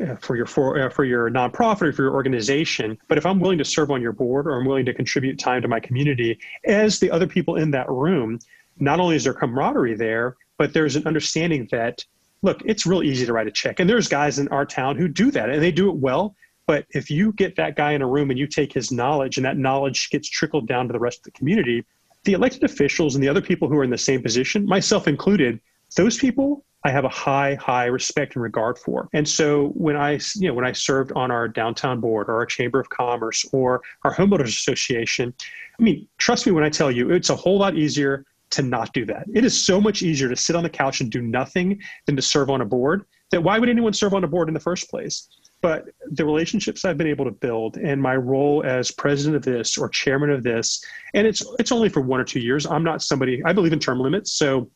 [0.00, 3.38] uh, for your for, uh, for your nonprofit or for your organization but if i'm
[3.38, 6.38] willing to serve on your board or i'm willing to contribute time to my community
[6.64, 8.38] as the other people in that room
[8.78, 12.04] not only is there camaraderie there, but there's an understanding that,
[12.42, 13.80] look, it's real easy to write a check.
[13.80, 16.34] And there's guys in our town who do that and they do it well.
[16.66, 19.44] But if you get that guy in a room and you take his knowledge and
[19.44, 21.84] that knowledge gets trickled down to the rest of the community,
[22.24, 25.60] the elected officials and the other people who are in the same position, myself included,
[25.96, 29.08] those people I have a high, high respect and regard for.
[29.12, 32.46] And so when I, you know, when I served on our downtown board or our
[32.46, 35.32] chamber of commerce or our homeowners association,
[35.78, 38.92] I mean, trust me when I tell you, it's a whole lot easier to not
[38.92, 39.26] do that.
[39.32, 42.22] It is so much easier to sit on the couch and do nothing than to
[42.22, 43.04] serve on a board.
[43.30, 45.28] That why would anyone serve on a board in the first place?
[45.62, 49.78] But the relationships I've been able to build and my role as president of this
[49.78, 50.84] or chairman of this,
[51.14, 52.66] and it's it's only for one or two years.
[52.66, 54.68] I'm not somebody I believe in term limits, so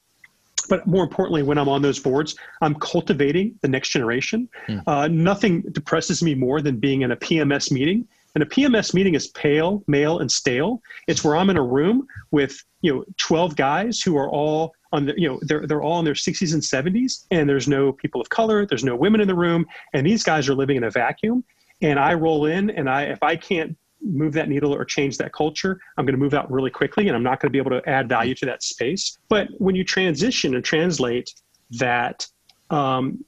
[0.68, 4.48] but more importantly, when I'm on those boards, I'm cultivating the next generation.
[4.68, 4.82] Mm.
[4.86, 9.14] Uh, nothing depresses me more than being in a PMS meeting and a PMS meeting
[9.14, 10.82] is pale, male, and stale.
[11.06, 15.06] It's where I'm in a room with you know 12 guys who are all on
[15.06, 18.20] the you know they're they're all in their 60s and 70s, and there's no people
[18.20, 20.90] of color, there's no women in the room, and these guys are living in a
[20.90, 21.44] vacuum.
[21.82, 25.32] And I roll in, and I if I can't move that needle or change that
[25.32, 27.70] culture, I'm going to move out really quickly, and I'm not going to be able
[27.70, 29.18] to add value to that space.
[29.28, 31.30] But when you transition and translate
[31.72, 32.26] that
[32.70, 33.24] um,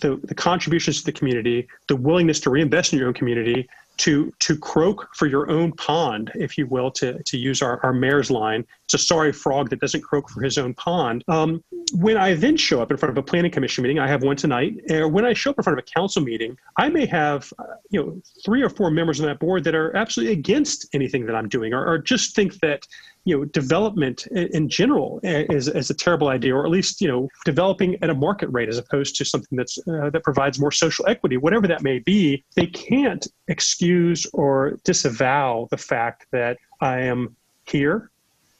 [0.00, 3.68] the, the contributions to the community, the willingness to reinvest in your own community,
[4.00, 7.92] to to croak for your own pond, if you will, to to use our, our
[7.92, 8.64] mayor's line.
[8.84, 11.22] It's a sorry frog that doesn't croak for his own pond.
[11.28, 14.22] Um, when I then show up in front of a planning commission meeting, I have
[14.22, 14.80] one tonight.
[14.90, 17.64] Or when I show up in front of a council meeting, I may have uh,
[17.90, 21.36] you know three or four members on that board that are absolutely against anything that
[21.36, 22.86] I'm doing, or, or just think that
[23.24, 27.28] you know development in general is, is a terrible idea or at least you know
[27.44, 31.06] developing at a market rate as opposed to something that's uh, that provides more social
[31.06, 37.36] equity whatever that may be they can't excuse or disavow the fact that i am
[37.66, 38.10] here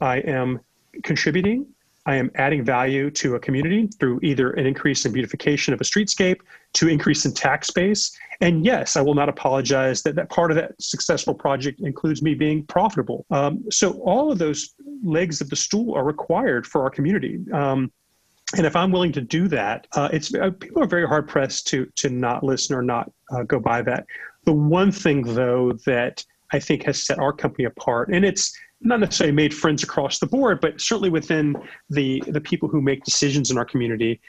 [0.00, 0.60] I am
[1.02, 1.66] contributing.
[2.06, 5.84] I am adding value to a community through either an increase in beautification of a
[5.84, 6.40] streetscape
[6.74, 8.16] to increase in tax base.
[8.40, 12.34] And yes, I will not apologize that, that part of that successful project includes me
[12.34, 13.26] being profitable.
[13.30, 14.74] Um, so all of those
[15.04, 17.38] legs of the stool are required for our community.
[17.52, 17.92] Um,
[18.56, 21.68] and if I'm willing to do that, uh, it's uh, people are very hard pressed
[21.68, 24.06] to to not listen or not uh, go by that.
[24.44, 29.00] The one thing though that I think has set our company apart, and it's not
[29.00, 31.56] necessarily made friends across the board, but certainly within
[31.88, 34.20] the the people who make decisions in our community.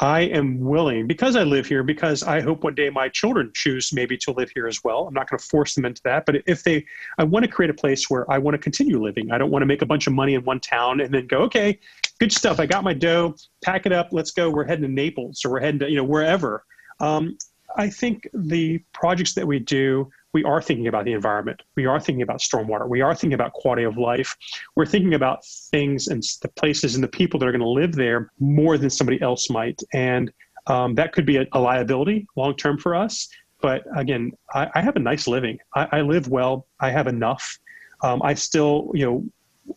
[0.00, 3.92] I am willing because I live here, because I hope one day my children choose
[3.92, 5.08] maybe to live here as well.
[5.08, 6.86] I'm not going to force them into that, but if they,
[7.18, 9.32] I want to create a place where I want to continue living.
[9.32, 11.38] I don't want to make a bunch of money in one town and then go,
[11.38, 11.80] okay,
[12.20, 12.60] good stuff.
[12.60, 13.34] I got my dough,
[13.64, 14.48] pack it up, let's go.
[14.50, 16.64] We're heading to Naples or we're heading to, you know, wherever.
[17.00, 17.36] Um,
[17.76, 21.62] I think the projects that we do we are thinking about the environment.
[21.76, 22.88] We are thinking about stormwater.
[22.88, 24.36] We are thinking about quality of life.
[24.76, 27.92] We're thinking about things and the places and the people that are going to live
[27.94, 29.80] there more than somebody else might.
[29.94, 30.30] And
[30.66, 33.28] um, that could be a, a liability long term for us.
[33.60, 35.58] But again, I, I have a nice living.
[35.74, 36.66] I, I, live well.
[36.78, 37.58] I have enough.
[38.02, 39.24] Um, I still, you know,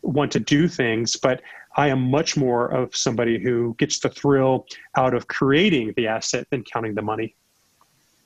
[0.03, 1.41] want to do things, but
[1.75, 6.45] I am much more of somebody who gets the thrill out of creating the asset
[6.51, 7.35] than counting the money.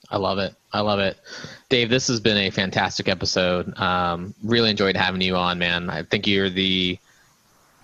[0.09, 0.53] I love it.
[0.71, 1.17] I love it.
[1.69, 3.77] Dave, this has been a fantastic episode.
[3.79, 5.89] Um, really enjoyed having you on, man.
[5.89, 6.99] I think you're the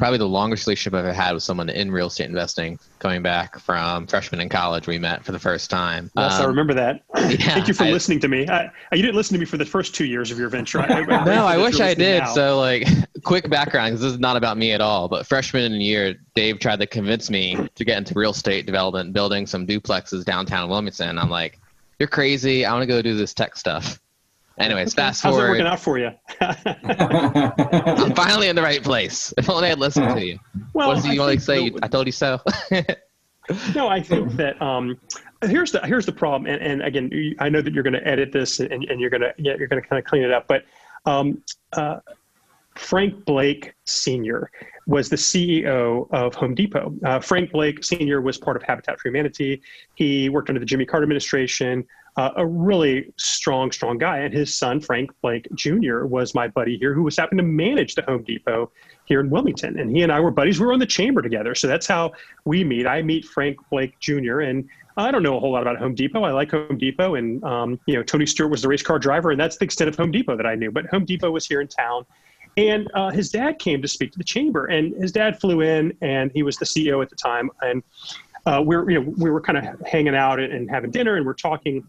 [0.02, 3.60] probably the longest relationship I've ever had with someone in real estate investing, coming back
[3.60, 4.88] from freshman in college.
[4.88, 6.10] We met for the first time.
[6.18, 7.04] Yes, um, I remember that.
[7.32, 8.48] Yeah, Thank you for I, listening to me.
[8.50, 10.80] I, you didn't listen to me for the first two years of your venture.
[10.80, 12.24] I, no, I wish I did.
[12.24, 12.34] Now.
[12.34, 12.88] So, like,
[13.24, 15.08] quick background because this is not about me at all.
[15.08, 19.14] But freshman in year, Dave tried to convince me to get into real estate development,
[19.14, 21.20] building some duplexes downtown Wilmington.
[21.20, 21.61] I'm like,
[22.02, 22.66] you're crazy.
[22.66, 23.99] I want to go do this tech stuff.
[24.58, 25.47] Anyways, fast How's forward.
[25.47, 26.10] How's it working out for you?
[28.02, 29.32] I'm finally in the right place.
[29.38, 30.39] If only I'd listened to you.
[30.74, 31.70] Well, what does he want to say?
[31.70, 32.41] The, I told you so.
[33.76, 34.99] no, I think that um,
[35.45, 38.32] here's the here's the problem, and, and again, I know that you're going to edit
[38.32, 40.47] this and, and you're going to yeah, you're going to kind of clean it up,
[40.47, 40.64] but
[41.06, 41.43] um,
[41.74, 41.99] uh,
[42.76, 44.49] Frank Blake Sr.
[44.88, 46.94] was the CEO of Home Depot.
[47.06, 48.22] Uh, Frank Blake Sr.
[48.22, 49.62] was part of Habitat for Humanity.
[49.96, 51.86] He worked under the Jimmy Carter administration,
[52.18, 54.20] uh, a really strong, strong guy.
[54.20, 57.96] And his son, Frank Blake Jr., was my buddy here who was happening to manage
[57.96, 58.72] the Home Depot
[59.06, 59.80] here in Wilmington.
[59.80, 60.60] And he and I were buddies.
[60.60, 61.56] We were on the chamber together.
[61.56, 62.12] So that's how
[62.46, 62.88] we meet.
[62.88, 64.42] I meet Frank Blake Jr.
[64.42, 64.68] and
[64.98, 66.24] I don't know a whole lot about Home Depot.
[66.24, 69.32] I like Home Depot, and um, you know Tony Stewart was the race car driver,
[69.32, 70.72] and that's the extent of Home Depot that I knew.
[70.72, 72.06] But Home Depot was here in town,
[72.58, 75.95] and uh, his dad came to speak to the chamber, and his dad flew in,
[76.02, 77.84] and he was the CEO at the time, and
[78.45, 81.16] uh, we were, you know, we were kind of hanging out and, and having dinner,
[81.16, 81.86] and we're talking.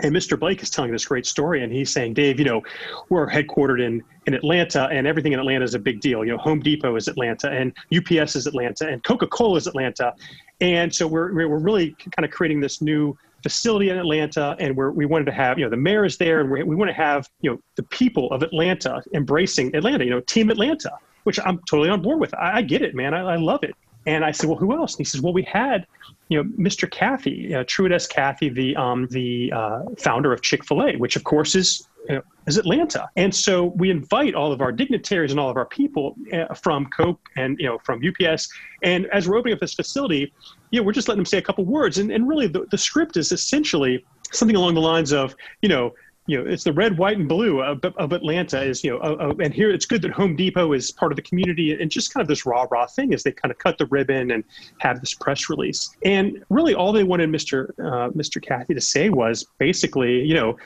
[0.00, 0.38] And Mr.
[0.38, 2.62] Blake is telling this great story, and he's saying, Dave, you know,
[3.08, 6.24] we're headquartered in, in Atlanta, and everything in Atlanta is a big deal.
[6.24, 10.14] You know, Home Depot is Atlanta, and UPS is Atlanta, and Coca Cola is Atlanta.
[10.60, 14.90] And so we're, we're really kind of creating this new facility in Atlanta, and we're,
[14.90, 16.94] we wanted to have, you know, the mayor is there, and we, we want to
[16.94, 20.90] have, you know, the people of Atlanta embracing Atlanta, you know, Team Atlanta,
[21.22, 22.34] which I'm totally on board with.
[22.34, 23.14] I, I get it, man.
[23.14, 23.74] I, I, love it.
[24.06, 24.94] And I said, well, who else?
[24.94, 25.86] And he says, well, we had,
[26.28, 26.90] you know, Mr.
[26.90, 28.06] Cathy, uh, Truett S.
[28.06, 32.22] The um, the uh, founder of Chick Fil A, which of course is you know,
[32.46, 33.08] is Atlanta.
[33.16, 36.86] And so we invite all of our dignitaries and all of our people uh, from
[36.86, 38.48] Coke and you know from UPS.
[38.82, 40.32] And as we're opening up this facility,
[40.70, 41.98] you know, we're just letting them say a couple words.
[41.98, 45.94] And, and really, the, the script is essentially something along the lines of, you know,
[46.28, 48.62] you know, it's the red, white, and blue of, of Atlanta.
[48.62, 51.16] Is you know, uh, uh, and here it's good that Home Depot is part of
[51.16, 53.78] the community, and just kind of this rah rah thing as they kind of cut
[53.78, 54.44] the ribbon and
[54.78, 55.96] have this press release.
[56.04, 57.70] And really, all they wanted Mr.
[57.78, 58.42] Uh, Mr.
[58.42, 60.58] Cathy to say was basically, you know,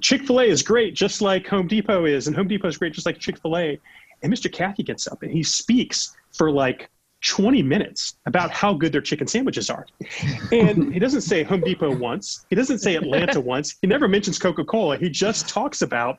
[0.00, 2.94] Chick fil A is great, just like Home Depot is, and Home Depot is great,
[2.94, 3.78] just like Chick fil A.
[4.22, 4.50] And Mr.
[4.50, 6.88] Cathy gets up and he speaks for like
[7.24, 9.86] 20 minutes about how good their chicken sandwiches are.
[10.52, 14.38] And he doesn't say Home Depot once, he doesn't say Atlanta once, he never mentions
[14.38, 14.98] Coca Cola.
[14.98, 16.18] He just talks about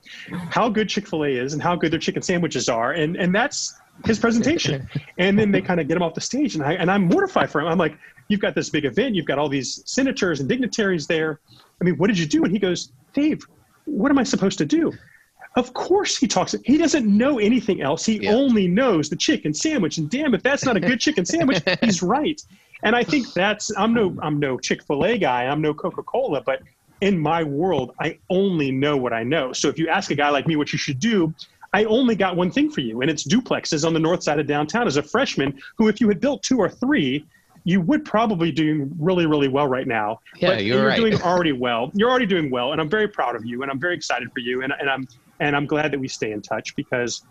[0.50, 2.94] how good Chick fil A is and how good their chicken sandwiches are.
[2.94, 4.90] And, and that's his presentation.
[5.18, 6.56] And then they kind of get him off the stage.
[6.56, 7.68] And, I, and I'm mortified for him.
[7.68, 7.98] I'm like,
[8.28, 11.40] you've got this big event, you've got all these senators and dignitaries there.
[11.80, 12.44] I mean, what did you do?
[12.44, 13.44] And he goes, Dave,
[13.86, 14.92] what am I supposed to do?
[15.56, 16.54] Of course he talks.
[16.66, 18.06] He doesn't know anything else.
[18.06, 18.34] He yeah.
[18.34, 19.98] only knows the chicken sandwich.
[19.98, 22.42] And damn, if that's not a good chicken sandwich, he's right.
[22.84, 25.46] And I think that's I'm no I'm no Chick-fil-A guy.
[25.46, 26.62] I'm no Coca-Cola, but
[27.02, 29.54] in my world, I only know what I know.
[29.54, 31.34] So if you ask a guy like me what you should do,
[31.74, 34.48] I only got one thing for you, and it's duplexes on the north side of
[34.48, 37.26] downtown as a freshman who, if you had built two or three,
[37.66, 40.20] you would probably be doing really, really well right now.
[40.38, 40.98] Yeah, but you're, you're right.
[40.98, 41.92] doing already well.
[41.94, 44.40] You're already doing well, and I'm very proud of you, and I'm very excited for
[44.40, 45.08] you, and, and I'm
[45.40, 47.24] and I'm glad that we stay in touch because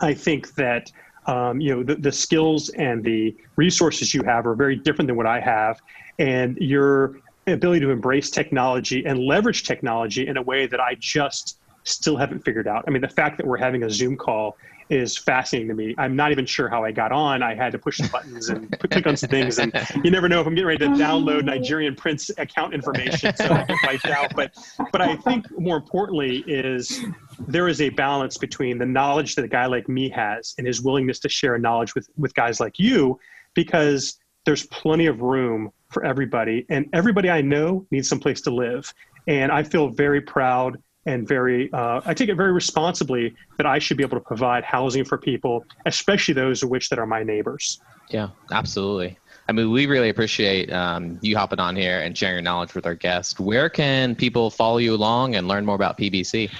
[0.00, 0.90] I think that
[1.28, 5.16] Um, you know, the, the skills and the resources you have are very different than
[5.16, 5.74] what I have,
[6.20, 7.18] and your
[7.48, 12.44] ability to embrace technology and leverage technology in a way that I just still haven't
[12.44, 12.84] figured out.
[12.86, 14.56] I mean, the fact that we're having a Zoom call
[14.88, 15.94] is fascinating to me.
[15.98, 17.42] I'm not even sure how I got on.
[17.42, 19.72] I had to push some buttons and click on some things, and
[20.04, 21.40] you never know if I'm getting ready to download oh.
[21.40, 24.34] Nigerian Prince account information, so I get wiped out.
[24.34, 24.56] But,
[24.92, 27.00] but I think more importantly is
[27.48, 30.82] there is a balance between the knowledge that a guy like me has and his
[30.82, 33.18] willingness to share knowledge with with guys like you,
[33.54, 38.50] because there's plenty of room for everybody, and everybody I know needs some place to
[38.50, 38.92] live,
[39.26, 43.78] and I feel very proud and very uh, i take it very responsibly that i
[43.78, 47.22] should be able to provide housing for people especially those of which that are my
[47.22, 47.80] neighbors
[48.10, 52.42] yeah absolutely i mean we really appreciate um, you hopping on here and sharing your
[52.42, 56.50] knowledge with our guest where can people follow you along and learn more about pbc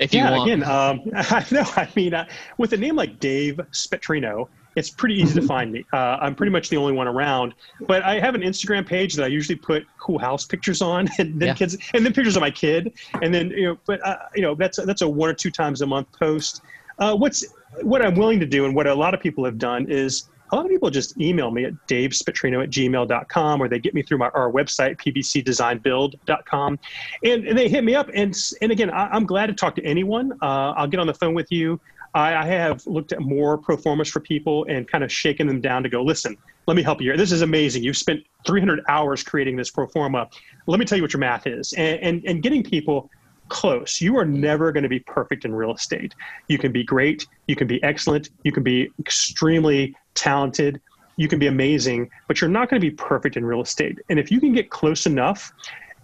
[0.00, 0.50] if you yeah, want.
[0.50, 1.64] again, um, I know.
[1.76, 2.26] I mean, uh,
[2.56, 5.84] with a name like Dave Spetrino, it's pretty easy to find me.
[5.92, 7.54] Uh, I'm pretty much the only one around,
[7.86, 11.40] but I have an Instagram page that I usually put cool house pictures on, and
[11.40, 11.54] then yeah.
[11.54, 12.92] kids, and then pictures of my kid,
[13.22, 15.82] and then you know, but uh, you know, that's that's a one or two times
[15.82, 16.62] a month post.
[16.98, 17.44] Uh, what's
[17.82, 20.56] what I'm willing to do, and what a lot of people have done is a
[20.56, 24.18] lot of people just email me at davespetrino at gmail.com or they get me through
[24.18, 26.78] my, our website, pbcdesignbuild.com.
[27.24, 28.10] And, and they hit me up.
[28.14, 30.32] And, and again, I, am glad to talk to anyone.
[30.42, 31.80] Uh, I'll get on the phone with you.
[32.14, 35.60] I, I have looked at more pro formas for people and kind of shaken them
[35.60, 36.36] down to go, listen,
[36.66, 37.16] let me help you.
[37.16, 37.82] This is amazing.
[37.82, 40.28] You've spent 300 hours creating this pro forma.
[40.66, 41.72] Let me tell you what your math is.
[41.74, 43.10] And, and, and getting people
[43.48, 44.00] close.
[44.00, 46.14] You are never going to be perfect in real estate.
[46.48, 47.26] You can be great.
[47.48, 48.30] You can be excellent.
[48.44, 50.80] You can be extremely talented.
[51.16, 53.98] You can be amazing, but you're not going to be perfect in real estate.
[54.08, 55.52] And if you can get close enough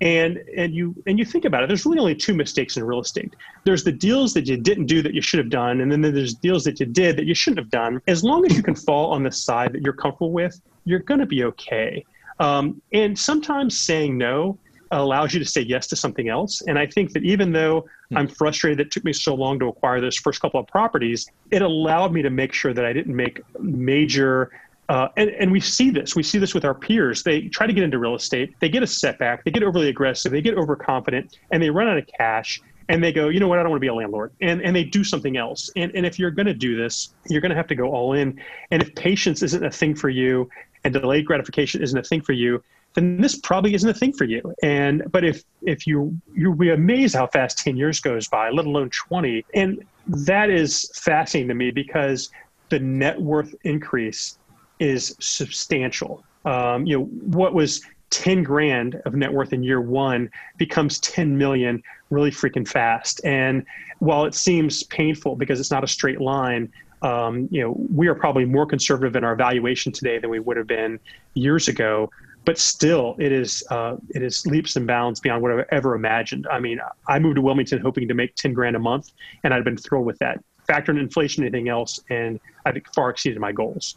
[0.00, 3.00] and and you and you think about it there's really only two mistakes in real
[3.00, 3.34] estate.
[3.64, 6.34] There's the deals that you didn't do that you should have done and then there's
[6.34, 8.02] deals that you did that you shouldn't have done.
[8.06, 11.20] As long as you can fall on the side that you're comfortable with you're going
[11.20, 12.04] to be okay.
[12.38, 14.58] Um, and sometimes saying no
[14.92, 16.62] allows you to say yes to something else.
[16.62, 18.18] And i think that even though hmm.
[18.18, 21.26] i'm frustrated that it took me so long to acquire those first couple of properties
[21.50, 24.52] it allowed me to make sure that i didn't make major
[24.88, 26.14] uh, and, and we see this.
[26.14, 27.22] We see this with our peers.
[27.22, 28.54] They try to get into real estate.
[28.60, 29.44] They get a setback.
[29.44, 30.32] They get overly aggressive.
[30.32, 32.60] They get overconfident, and they run out of cash.
[32.88, 33.58] And they go, you know what?
[33.58, 34.32] I don't want to be a landlord.
[34.40, 35.70] And and they do something else.
[35.74, 38.12] And and if you're going to do this, you're going to have to go all
[38.12, 38.40] in.
[38.70, 40.48] And if patience isn't a thing for you,
[40.84, 42.62] and delayed gratification isn't a thing for you,
[42.94, 44.54] then this probably isn't a thing for you.
[44.62, 48.66] And but if if you you'll be amazed how fast ten years goes by, let
[48.66, 49.44] alone twenty.
[49.52, 52.30] And that is fascinating to me because
[52.68, 54.38] the net worth increase
[54.78, 56.24] is substantial.
[56.44, 61.36] Um, you know, what was 10 grand of net worth in year one becomes 10
[61.36, 63.20] million really freaking fast.
[63.24, 63.64] And
[63.98, 66.72] while it seems painful because it's not a straight line,
[67.02, 70.56] um, you know, we are probably more conservative in our valuation today than we would
[70.56, 70.98] have been
[71.34, 72.10] years ago.
[72.44, 76.46] But still, it is uh, it is leaps and bounds beyond what I've ever imagined.
[76.48, 79.10] I mean, I moved to Wilmington hoping to make ten grand a month,
[79.42, 80.38] and I'd been thrilled with that.
[80.64, 83.96] Factor in inflation, anything else, and I think far exceeded my goals.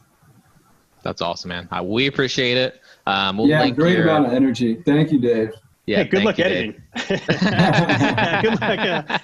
[1.03, 1.67] That's awesome, man.
[1.71, 2.81] Uh, we appreciate it.
[3.07, 4.75] Um, we'll yeah, great your, amount of energy.
[4.85, 5.53] Thank you, Dave.
[5.85, 6.81] Yeah, hey, good luck you, editing.
[7.07, 9.19] good luck.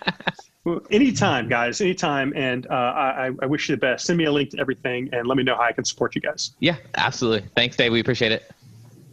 [0.66, 1.80] Uh, anytime, guys.
[1.82, 2.34] Anytime.
[2.36, 4.06] And uh, I, I wish you the best.
[4.06, 6.22] Send me a link to everything and let me know how I can support you
[6.22, 6.56] guys.
[6.60, 7.48] Yeah, absolutely.
[7.56, 7.92] Thanks, Dave.
[7.92, 8.52] We appreciate it.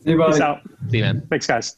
[0.04, 0.32] See you, buddy.
[0.32, 0.62] Peace out.
[0.90, 1.26] See you, man.
[1.28, 1.76] Thanks, guys.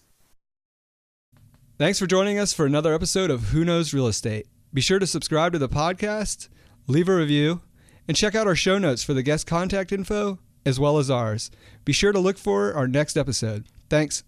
[1.76, 4.46] Thanks for joining us for another episode of Who Knows Real Estate.
[4.72, 6.48] Be sure to subscribe to the podcast,
[6.86, 7.62] leave a review,
[8.06, 11.50] and check out our show notes for the guest contact info as well as ours.
[11.84, 13.64] Be sure to look for our next episode.
[13.88, 14.24] Thanks.